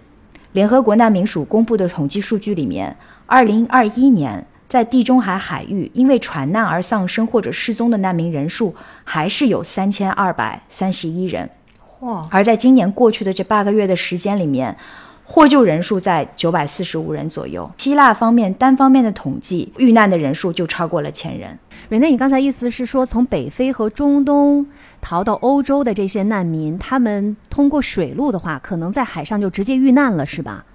[0.51, 2.95] 联合国难民署公布的统计数据里面
[3.25, 4.45] 二零二一年。
[4.69, 11.49] 在地中海海域因为船难而丧生或者失踪的难民人数还是有三千二百三十一人，
[12.01, 12.27] 哇！
[12.29, 14.77] 而在今年过去的这八个月的时间里面，
[15.23, 17.67] 获救人数在九百四十五人左右。
[17.79, 21.57] 希腊方面单方面的统计，遇难的人数就超过了千人。
[21.89, 24.63] 瑞内，你刚才意思是说，从北非和中东
[25.01, 30.65] 逃到欧洲的这些难民，他们通过水路的话，可能在海上就直接遇难了，是吧？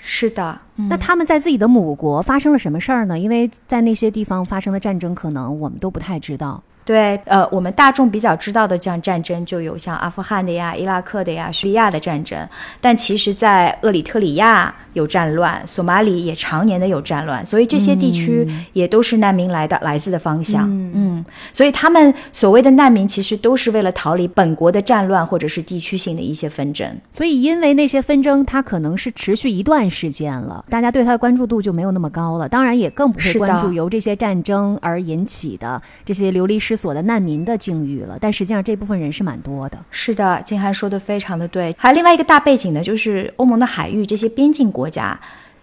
[0.00, 3.18] 是的，那他们在自己的母国发生了什么事儿呢？
[3.18, 6.62] 因为在那些地方发生的战争，可能我们都不太知道。
[6.88, 12.48] 对，呃，我们大众比较知道的这样战争，就有像阿富汗的呀、伊拉克的呀、叙利亚的战争。
[12.80, 20.66] 但其实，在厄里特里亚有战乱，索马里也常年的有战乱，所以这些地区也都是难民来的来自的方向。
[20.66, 21.22] 嗯，
[21.52, 26.90] 所以他们所谓的难民，其实都是为了逃离本国的战乱或者是地区性的一些纷争。
[27.10, 32.48] 所以，因为那些纷争，它可能是持续一段时间了，大家对它的关注度就没有那么高了。
[32.48, 39.76] 当然，也更不会关注由这些战争而引起的这些流离失所的难民的境遇了，但实际上这部分人是蛮多的。
[39.90, 41.74] 是的，金涵说的非常的对。
[41.76, 45.18] 还有另外一个大背景呢，就是欧盟的海域这些边境国家，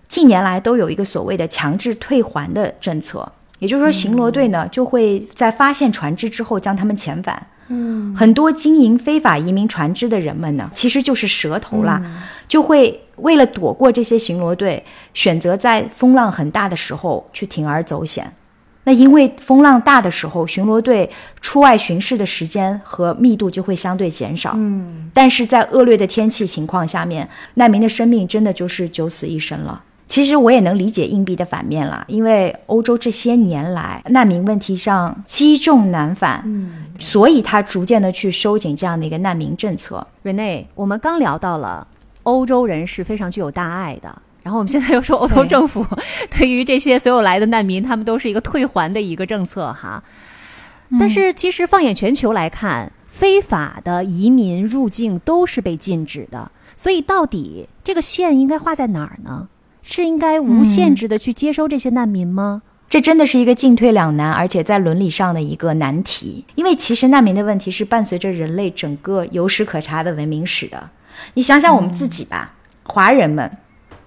[0.07, 3.28] 近年来都有一个所谓的强制退还的政策，
[3.59, 7.47] 也就是说，巡逻队呢就会在发现船只之后将他们遣返。
[7.68, 11.99] 嗯，很多经营非法移民船只的人们呢，其实就是蛇头啦，
[12.47, 14.84] 就会为了躲过这些巡逻队，
[15.16, 18.32] 选择在风浪很大的时候去铤而走险。
[18.86, 21.09] 那因为风浪大的时候，巡逻队
[21.41, 24.53] 出外巡视的时间和密度就会相对减少。
[24.55, 29.83] 嗯，但是在恶劣的天气情况下面，难民的生命真的就是九死一生了。
[30.07, 40.05] 其实我也能理解硬币的反面了，因为欧洲这些年来难民问题上积重难返，嗯，所以他逐渐的去收紧这样的一个难民政策。
[40.21, 41.88] 瑞内，我们刚聊到了
[42.21, 44.21] 欧洲人是非常具有大爱的。
[44.45, 45.83] 然后我们现在又说，欧洲政府
[46.29, 50.03] 对于这些所有来的难民，他们都是一个退还的一个政策哈。
[50.99, 56.51] 但是其实放眼全球来看，非法的移民入境都是被禁止的。
[56.75, 59.47] 所以到底这个线应该画在哪儿呢？
[59.81, 62.61] 是应该无限制的去接收这些难民吗？
[62.87, 66.45] 这真的是一个进退两难，而且在伦理上的一个难题。
[66.53, 70.91] 因为其实难民的问题是伴随着人类整个有史可查的文明史的。
[71.33, 73.51] 你想想我们自己吧，华人们。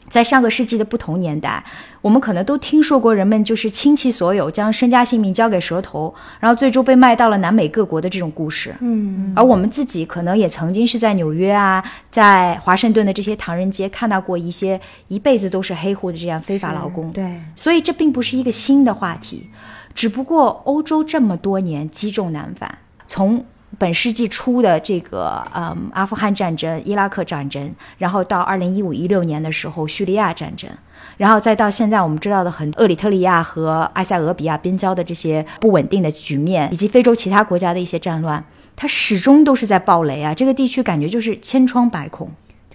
[0.08, 1.62] 在上个世纪的不同年代，
[2.00, 8.74] 我们可能都听说过人们就是倾其所有，将身家性命交给蛇头，然后最终被卖到了南美各国的这种故事。
[8.80, 17.12] 嗯，而我们自己可能也曾经是在纽约啊，在华盛顿的这些唐人街看到过一些一辈子都是黑户的这样非法劳工。
[17.12, 19.48] 对，所以这并不是一个新的话题，
[19.94, 23.44] 只不过欧洲这么多年积重难返，从。
[23.78, 30.68] 本世纪初的这个，嗯，阿富汗战争、伊拉克战争，然后到二零一五一六年的时候，叙利亚战争，
[31.16, 40.34] 然后再到现在我们知道的很厄里特里亚和埃塞俄比亚边疆的这些不稳定的局面，以及非洲其他国家的一些战乱，它始终都是在暴雷啊！
[40.34, 42.28] 这个地区感觉就是千疮百孔。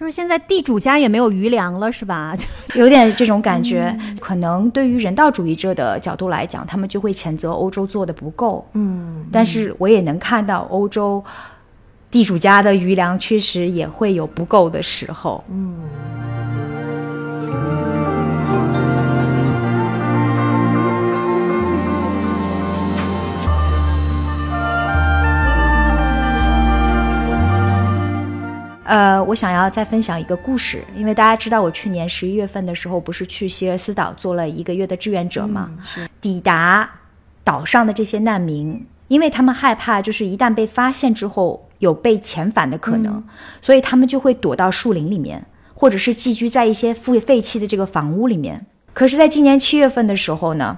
[0.03, 2.35] 就是现在地主家也没有余粮了，是吧？
[2.75, 3.97] 有点这种感觉。
[4.19, 8.67] 可能对于人道主义者的角度来讲，他们就会谴责欧洲做的不够。
[8.73, 11.23] 嗯，但是我也能看到欧洲
[12.11, 15.41] 地主家的余粮确实也会有不够的时候。
[15.49, 15.77] 嗯。
[28.85, 35.71] 呃，我想要再分享一个故事，因为大家知道，我去年十一月份的时候，不是去希尔斯岛做了一个月的志愿者吗？
[35.83, 36.07] 是。
[36.19, 36.89] 抵达
[37.45, 43.23] 岛上的这些难民，因为他们害怕，就是一旦被发现之后有被遣返的可能，
[43.61, 48.65] 所以他们就会躲到树林里面，或者是寄居在一些废废弃的这个房屋里面。
[48.93, 50.77] 可是，在今年七月份的时候呢，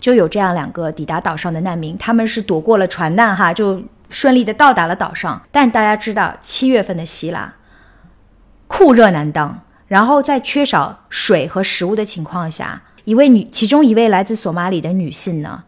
[0.00, 3.82] 就有这样两个抵达岛上的难民，他们是躲过了船难，哈，就。
[4.08, 7.54] 顺利的到达了岛上，但大家知道，七月份的希腊
[8.66, 15.64] 酷热难当，然后在缺少水和食物的情况下，一位女，其中一位来自索马里的女性呢，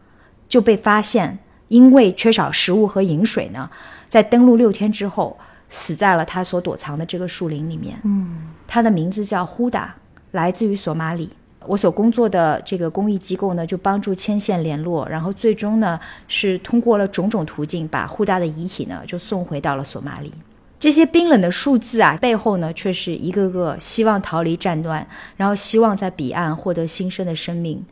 [0.49, 3.71] 就被发现因为缺少食物和饮水呢，
[4.09, 7.99] 在登陆六天之后，死在了她所躲藏的这个树林里面。
[8.05, 9.95] 嗯，她的名字叫呼达，
[10.33, 11.31] 来自于索马里。
[11.69, 20.33] 我所工作的这个公益机构呢，就帮助牵线联络，然后最终呢是通过了种种途径，把护大的遗体呢就送回到了索马里。
[20.81, 25.07] 这些冰冷的数字啊，背后呢，却是一个个希望逃离战乱，
[25.37, 27.85] 然后希望在彼岸获得新生的生命。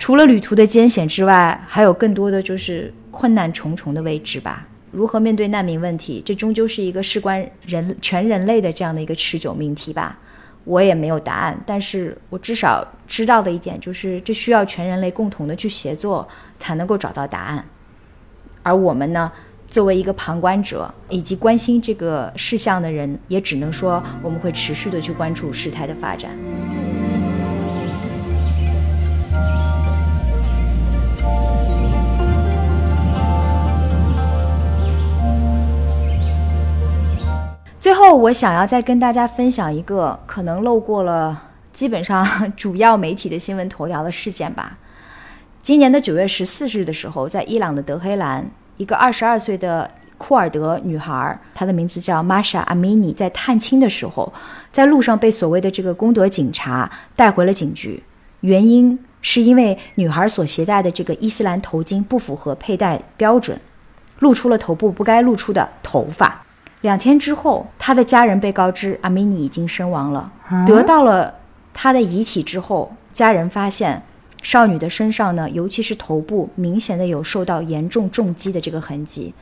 [0.00, 4.66] 除了旅途的艰险之外，还有更多的就是困难重重的位置吧。
[4.90, 10.18] 如何面对难民问题，这终究是一个事关人全人类的这样的一个持久命题吧。
[10.64, 16.26] 我也没有答案，但是我至少知道的一点就是，这需要全人类共同的去协作，
[16.58, 17.64] 才能够找到答案。
[18.62, 19.30] 而我们呢，
[19.68, 26.30] 作为一个旁观者以及关心这个事项的人，也只能说我们会持续的去关注事态的发展。
[38.24, 44.78] 我想要再跟大家分享一个可能漏过了基本上主要媒体的新闻头条的事件吧。
[45.60, 48.46] 今年的九月十四日的时候，在伊朗的德黑兰，
[48.78, 54.32] 一个二十二岁的库尔德女孩，她的名字叫玛莎阿米尼，在探亲的时候，
[54.72, 58.02] 在路上被所谓的这个功德警察带回了警局，
[58.40, 63.60] 原因是因为女孩所携带的这个伊斯兰头巾不符合佩戴标准，
[64.20, 66.43] 露出了头部不该露出的头发。
[66.84, 70.30] 两天之后，他的家人被告知阿米尼已经身亡了。
[70.66, 71.32] 得到了
[71.72, 74.02] 他的遗体之后，家人发现
[74.42, 79.32] 少女的身上呢，尤其是头部，明显的有受到严重重击的这个痕迹。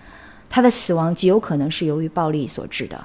[0.49, 3.05] 她的死亡极有可能是由于暴力所致的。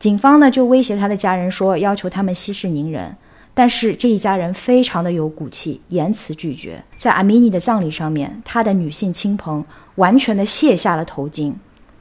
[0.00, 3.16] 警方呢就威胁他的家人说，要求他们息事宁人。
[3.54, 6.82] 但是这一家人非常的有骨气，严词拒绝。
[6.98, 11.52] 在阿米尼的葬礼上面，他的女性亲朋完全的卸下了头巾。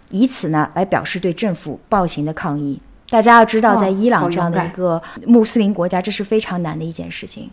[0.09, 2.79] 以此呢来表示对政府暴行的抗议。
[3.09, 7.49] 大家要知道，在伊朗这样的一个穆斯林国家，这是非常难的一件事情。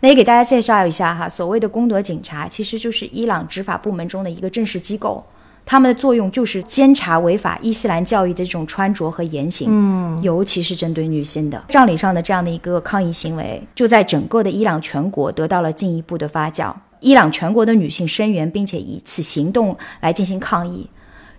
[0.00, 5.24] 那也给大家介绍一下哈，所谓的公德警察其实就是伊朗执法部门中的一个正式机构，
[5.64, 11.62] 他们的作用就是监察违法伊斯兰教义的这种穿着和言行，嗯，尤其是针对女性的。
[11.68, 16.74] 葬礼上的这样的一个抗议行为，就在整个的伊朗全国得到了进一步的发酵。
[17.00, 20.88] 伊朗全国的女性声援，并且以此行动来进行抗议。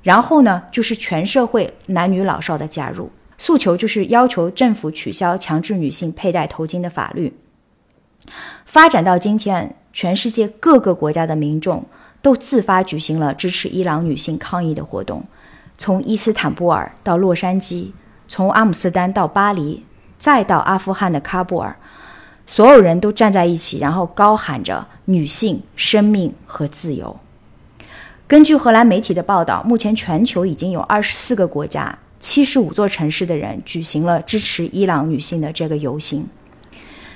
[0.05, 7.35] 然后呢，就是全社会男女老少的加入，诉求就是要求政府取消强制女性佩戴头巾的法律。
[8.67, 11.83] 发展到今天，全世界各个国家的民众
[12.21, 15.23] 都自发举行了支持伊朗女性抗议的活动，
[15.75, 17.87] 从伊斯坦布尔到洛杉矶，
[18.27, 19.83] 从阿姆斯丹到巴黎，
[20.19, 21.75] 再到阿富汗的喀布尔，
[22.45, 27.19] 所有人都站在一起，然后高喊着“女性生命和自由”。
[28.27, 36.27] 根据荷兰媒体的报道，目前全球已经有二十四个国家、七十五座城市的人举行了支持伊朗女性的这个游行。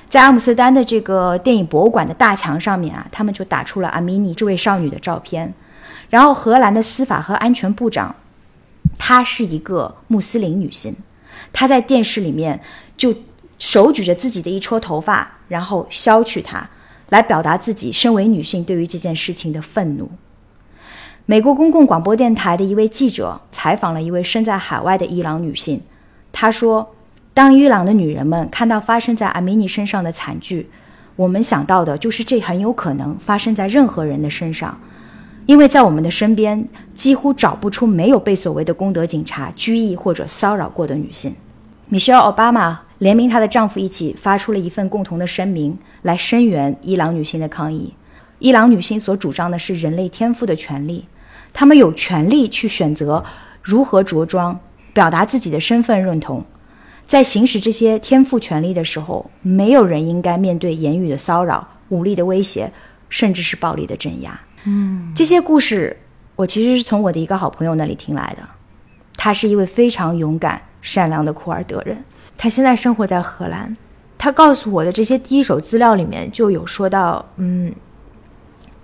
[0.08, 5.52] 在阿姆斯特丹的这个电影博物馆的大墙上面啊，他们就打出了阿米尼这位少女的照片。
[6.12, 8.16] 然后，荷兰的司法和安全部长，
[9.00, 10.96] 她是一个穆斯林女性，
[11.52, 12.60] 她在电视里面
[12.96, 13.16] 就
[13.58, 16.70] 手举着自己的一撮头发，然后削去它，
[17.10, 20.12] 来表达自己身为女性对于这件事情的愤怒。
[21.30, 25.80] 美国公共广播电台的一位记者采访了一位身在海外的伊朗女性，
[26.32, 26.96] 她说
[27.36, 30.68] ：“当伊朗的女人们看到发生在阿米尼身上的惨剧，
[31.16, 34.76] 我们想到的就是这很有可能发生在任何人的身上，
[35.46, 41.36] 因为在我们的身边几乎找不出没有被所谓的公德警察拘役或者骚扰过的女性。”
[41.90, 47.94] 米歇尔·奥巴马联名她的丈夫一起发出了一份共同的声明，来声援伊朗女性的抗议。
[48.40, 51.06] 伊朗女性所主张的是人类天赋的权利。
[51.54, 53.24] 他们有权利去选择
[53.62, 54.60] 如何着装，
[54.94, 56.44] 表达自己的身份认同。
[57.06, 62.72] 在行使这些天赋权利的时候，没有人应该面对言语的骚扰、武力的威胁，
[63.10, 64.40] 甚至是暴力的镇压。
[64.66, 65.98] 嗯，这些故事
[66.36, 68.48] 我其实是从我的一个好朋友那里听来的。
[69.18, 72.04] 他是一位非常勇敢、善良的库尔德人，
[72.38, 73.76] 他现在生活在荷兰。
[74.18, 77.74] 他告诉我的这些第一手资料里面就有说到，嗯。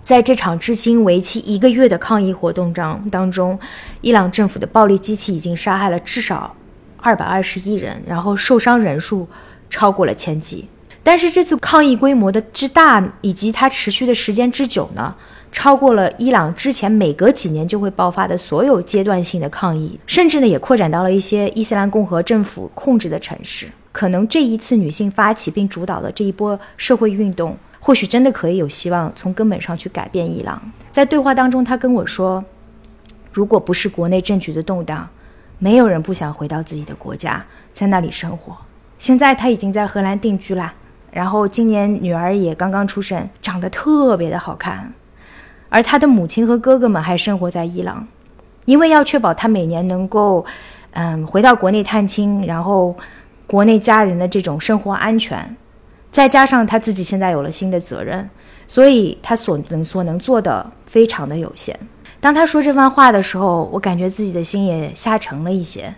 [0.05, 3.57] 在这场至今为期一个月的抗议活动当当中，
[4.01, 6.55] 伊朗政府的暴力机器已经杀害了至少
[6.97, 9.27] 二百二十一人，然后受伤人数
[9.67, 10.67] 超过了千计。
[11.01, 15.15] 但是这次抗议规模的之大，以及它持续的时间之久呢，
[15.51, 23.67] 超过了伊朗之前每隔几年就会爆发的所有阶段性的抗议，甚至呢也扩展到了一些伊斯兰共和政府控制的城市。
[23.91, 27.57] 可能这一次女性发起并主导的这一波社会运动。
[27.85, 30.59] 或许真的可以有希望从根本上去改变伊朗。
[30.91, 32.43] 在对话当中，他跟我说
[33.31, 35.07] ：“如果不是国内政局的动荡，
[35.59, 37.45] 没有人不想回到自己的国家，
[37.75, 38.57] 在那里生活。
[38.97, 40.73] 现在他已经在荷兰定居了，
[41.11, 44.91] 然后今年女儿也刚刚出生，长得特别的好看。
[45.69, 48.07] 而他的母亲和哥哥们还生活在伊朗，
[48.65, 50.43] 因为要确保他每年能够，
[50.93, 52.95] 嗯，回到国内探亲，然后
[53.45, 55.55] 国内家人的这种生活安全，
[56.15, 58.29] 再加上他自己现在有了新的责任，
[58.69, 61.77] 所以他所能所能做的非常的有限。
[62.21, 65.93] 当他说这番话的时候，我感觉自己的心也下沉了一些。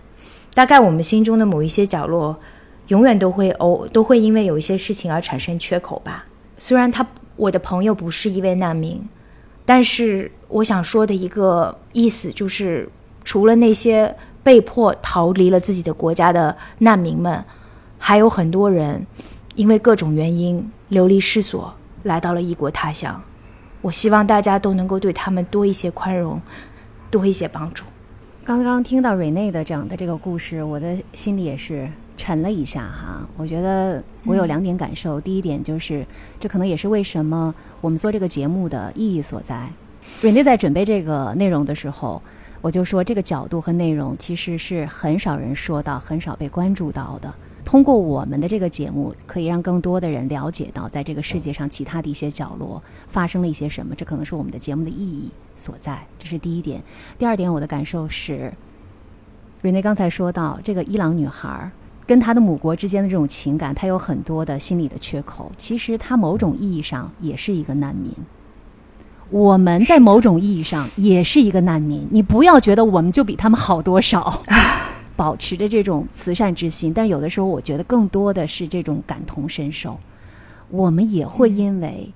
[0.56, 2.35] 大概我们心中的某一些角落，
[2.88, 6.26] 永远都会偶都会因为有一些事情而产生缺口吧。
[6.57, 8.99] 虽然他我的朋友不是一位难民，
[9.65, 12.89] 但是我想说的一个意思就是，
[13.23, 17.45] 除了那些被迫逃离了自己的国家的难民们，
[17.99, 19.06] 还有很多人
[19.58, 21.74] 因为各种原因流离失所，
[22.04, 23.20] 来到了异国他乡。
[23.82, 26.40] 我希望大家都能够对他们多一些宽容，
[27.10, 27.84] 多一些帮助。
[28.46, 33.28] 刚刚听到瑞内的讲的这个故事，我的心里也是沉了一下哈。
[33.36, 36.06] 我觉得我有两点感受，第一点就是，
[36.40, 39.68] 这可能也是为什么我们做这个节目的意义所在。
[40.22, 42.22] 瑞内在准备这个内容的时候，
[42.62, 47.34] 我就说这个角度和内容其实是很少人说到、很少被关注到的。
[47.68, 53.94] 通过我们的这个节目，可以让更多的人了解到，在这个世界上其他的一些角落发生了一些什么。
[53.94, 56.07] 这可能是我们的节目的意义所在。
[56.18, 56.81] 这是第一点。
[57.19, 58.53] 第二点，我的感受是，
[59.61, 61.69] 瑞内刚才说到这个伊朗女孩
[62.06, 65.52] 跟她的母国之间的这种情感，她有很多的心理的缺口。
[65.57, 68.10] 其实她某种意义上也是一个难民。
[69.30, 72.07] 我们在某种意义上也是一个难民。
[72.11, 74.41] 你不要觉得我们就比他们好多少。
[75.18, 79.99] 保持着这种慈善之心，但有的时候我觉得更多的是这种感同身受。
[80.69, 82.14] 我们也会因为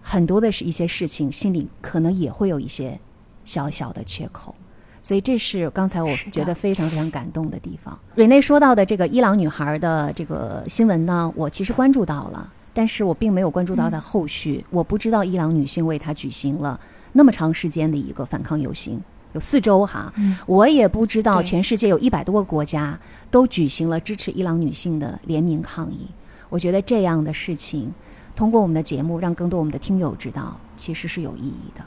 [0.00, 2.98] 很多的是一些事情，心里可能也会有一些
[3.44, 4.54] 小小的缺口，
[5.02, 7.98] 所以这是刚才我觉得非常非常感动的地方。
[8.14, 14.64] 瑞内说到的这个伊朗女孩的这个新闻呢，我其实关注到了，但是我并没有关注到的后续。
[14.70, 16.78] 我不知道伊朗女性为她举行了
[17.12, 19.02] 那么长时间的一个反抗游行。
[19.38, 20.12] 有四周哈，
[20.46, 22.98] 我也不知道全世界有一百多个国家
[23.30, 26.08] 都举行了支持伊朗女性的联名抗议。
[26.48, 27.94] 我觉得这样的事情，
[28.34, 31.84] 通过我们的节目让更多我们的听友知道，其实是有意义的。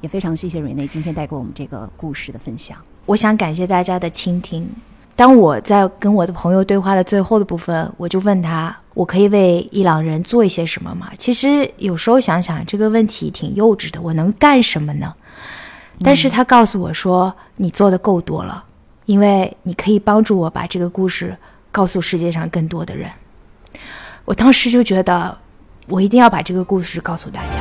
[0.00, 2.76] 也非常谢谢瑞内今天带给我们这个故事的分享。
[3.06, 4.68] 我想感谢大家的倾听。
[5.14, 11.10] 当我在跟我的朋友对话的最后的部分，我就问他：我可以为伊朗人做一些什么吗？
[11.18, 15.12] 其实有时候想想这个问题挺幼稚的，我能干什么呢？
[16.04, 18.64] 但是他告诉我说：“你做的够多了，
[19.04, 21.36] 因为你可以帮助我把这个故事
[21.72, 23.10] 告诉世界上更多的人。”
[24.24, 25.36] 我当时就觉得，
[25.88, 27.60] 我一定要把这个故事告诉大家。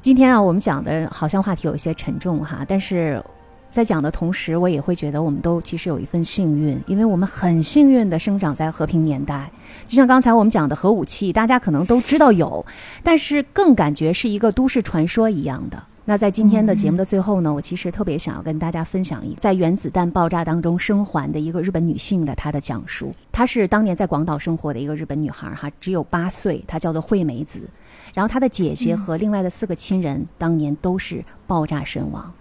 [0.00, 3.22] 今天啊，我们讲的好像话题有一些沉重哈，但是。
[3.70, 9.50] 在讲的同时，我也会觉得我们都其实有一份幸运，因为我们很幸运的生长在和平年代。
[9.86, 12.64] 就像刚才我们讲的核武器，大家可能都知道有，
[13.02, 15.82] 但是更感觉是一个都市传说一样的。
[16.08, 23.12] 那在今天的节目的最后呢，我其实特别想要跟大家分享一在原子弹爆炸当中生还的一个日本女性的她的讲述。
[23.32, 27.68] 她是当年在广岛生活的一个日本女孩，哈，只有八岁，她叫做惠美子。
[28.14, 32.32] 然后她的姐姐和另外的四个亲人当年都是爆炸身亡。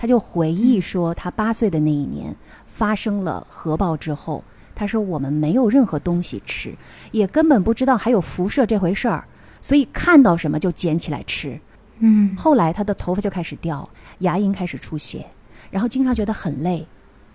[0.00, 2.34] 他就回忆说，他八岁的那一年
[2.66, 4.42] 发生了核爆之后，
[4.74, 6.74] 他说我们没有任何东西吃，
[7.12, 9.24] 也根本不知道还有辐射这回事儿，
[9.60, 11.60] 所以看到什么就捡起来吃。
[11.98, 13.86] 嗯，后来他的头发就开始掉，
[14.20, 15.26] 牙龈开始出血，
[15.70, 16.86] 然后经常觉得很累，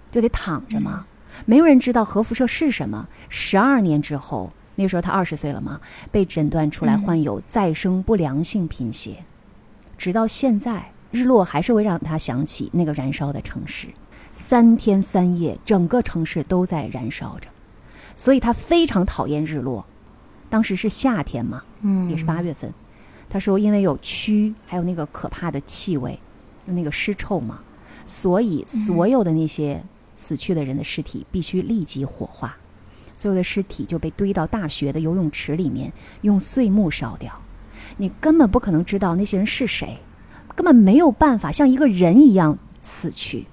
[0.09, 1.05] 就得躺着嘛。
[1.45, 3.07] 没有人知道核辐射是什么。
[3.29, 5.79] 十二年之后，那时候他二十岁了嘛，
[6.11, 9.17] 被诊断出来患有再生不良性贫血，
[9.99, 10.94] 直到现在。
[11.15, 13.87] 日落还是会让他想起那个燃烧的城市，
[14.33, 17.47] 三天三夜，整个城市都在燃烧着，
[18.17, 19.85] 所以他非常讨厌日落。
[20.49, 22.71] 当时是夏天嘛，嗯，也是八月份。
[23.29, 26.19] 他说，因为有蛆，还有那个可怕的气味，
[26.65, 27.61] 那个尸臭嘛，
[28.05, 29.81] 所以所有的那些
[30.17, 32.57] 死去的人的尸体必须立即火化，
[33.15, 37.33] 所有的尸体就被堆到大学的游泳池里面，用碎木烧掉。
[37.97, 39.97] 你根本不可能知道那些人是谁。
[40.55, 43.45] 根本没有办法像一个人一样死去。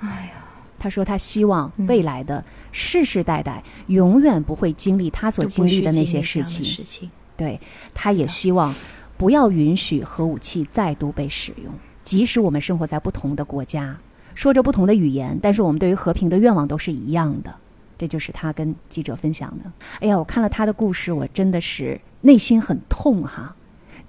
[0.00, 0.44] 哎呀，
[0.78, 6.64] 他说他希望未来的世世代代永远不会经历他所经历的那些事情。
[6.64, 7.60] 事情，对，
[7.94, 8.74] 他也希望
[9.16, 11.72] 不要允许核武器再度被使用。
[12.02, 13.96] 即使我们生活在不同的国家，
[14.34, 17.54] 说着不同的语言，但是我们对于和平的愿望都是一样的。
[17.96, 19.70] 这就是他跟记者分享的。
[20.00, 23.54] 哎呀，我看了他的故事，我真的是内心很痛哈。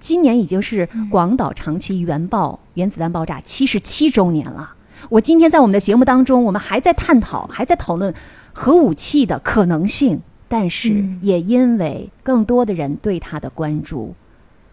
[0.04, 4.74] 今年已经是广岛长崎原爆原子弹爆炸七十七周年了。
[5.10, 8.14] 我今天在我们的节目当中，我们还在探讨，还在讨论
[8.52, 10.22] 核武器的可能性。
[10.50, 14.14] 但是嗯也因为更多的人对它的关注，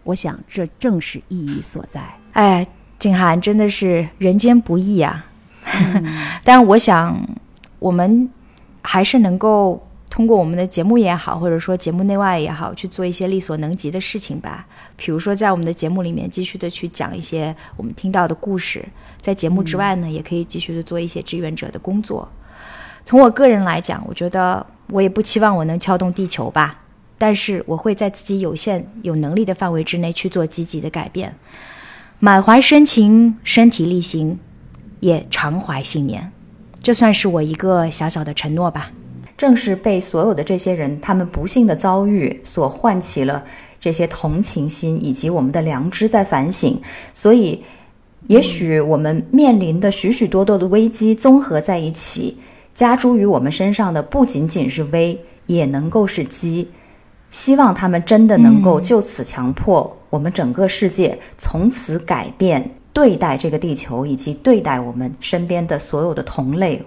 [0.03, 2.01] 我想这正是意义所在。
[2.33, 2.67] 哎，
[2.99, 5.25] 景涵真的是人间不易啊！
[5.63, 6.05] 嗯
[6.43, 7.17] 但我想，
[7.79, 8.29] 我们
[8.81, 14.67] 还是能够通过我们的节目也好，或者说节目内外也好，去做一些力所能及的事情吧。
[14.97, 18.85] 比如说，在我们的节目里面继续的去讲一些我们听到的故事，
[19.21, 22.29] 在节目之外呢，也可以继续的做一些志愿者的工作。
[23.05, 26.81] 从我个人来讲，我觉得我也不期望我能撬动地球吧，
[27.17, 31.33] 但是我会在自己有限有能力的范围之内去做积极的改变，
[32.19, 34.37] 满怀深情，身体力行，
[34.99, 36.33] 也常怀信念。
[36.83, 38.91] 这算是我一个小小的承诺吧。
[39.41, 43.43] 正是被所有的这些人他们不幸的遭遇所唤起了
[43.79, 46.79] 这些同情心，以及我们的良知在反省。
[47.11, 47.59] 所以，
[48.27, 52.37] 也许我们面临的许许多多的危机综合在一起，
[52.75, 56.69] 加诸于我们身上的不仅仅是危，也能够是机。
[57.31, 66.79] 希望他们真的能够就此强迫我们整个世界从此改变对待这个地球，以及对待我们身边的所有的同类。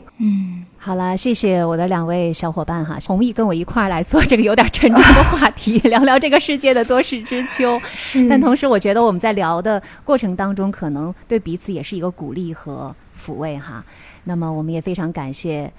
[0.84, 7.80] 好了，谢谢我的两位小伙伴哈，同意跟我一块儿来做这个有点沉重的话题， 聊聊这个世界的多事之秋。
[8.28, 13.82] 但同时，我觉得我们在聊的过程当中，可能对彼此也是一个鼓励和抚慰哈。
[14.24, 15.72] 那么，我们也非常感谢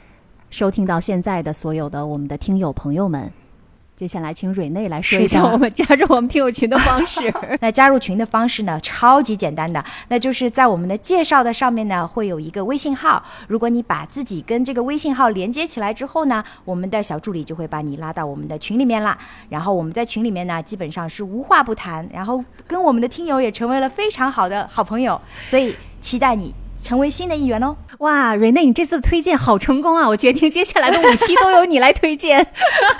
[0.49, 3.31] 收听到现在的所有的我们的听友朋友们。
[3.95, 7.33] 接下来，请蕊内来说一下我们加入我们听友群的方式。
[7.61, 13.23] 那加入群的方式呢，超级简单的，那就是在我们的介绍的上面呢，会有一个微信号。
[13.47, 19.17] 如果你把自己跟这个微信号连接起来之后呢，我们的小助理就会把你拉到我们的群里面啦。
[19.47, 25.19] 然后我们在群里面呢，基本上是无话不谈，然后跟我们的听友也成为了非常好的好朋友。
[25.45, 26.53] 所以期待你
[26.85, 27.75] 成为新的一员哦。
[27.97, 30.07] 哇，瑞内，你这次的推荐好成功啊！
[30.07, 32.45] 我决定接下来的五期都由你来推荐。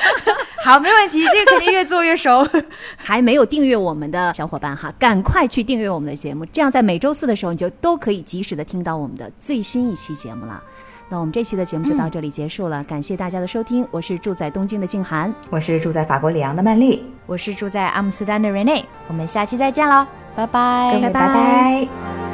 [0.65, 2.45] 好，没问题，这个肯定越做越熟。
[2.97, 10.61] 还没有订阅我们的小伙伴哈，赶快去订阅我们的节目，这样在每周四的时候你就都可以及时的听到我们的最新一期节目了。
[11.07, 22.24] 那我们这期的节目就到这里结束了，感谢大家的收听，我是住在东京的静涵，我是住在法国里昂的曼丽，我是住在阿姆斯特丹的 Rene，我们下期再见喽，拜拜，各位拜拜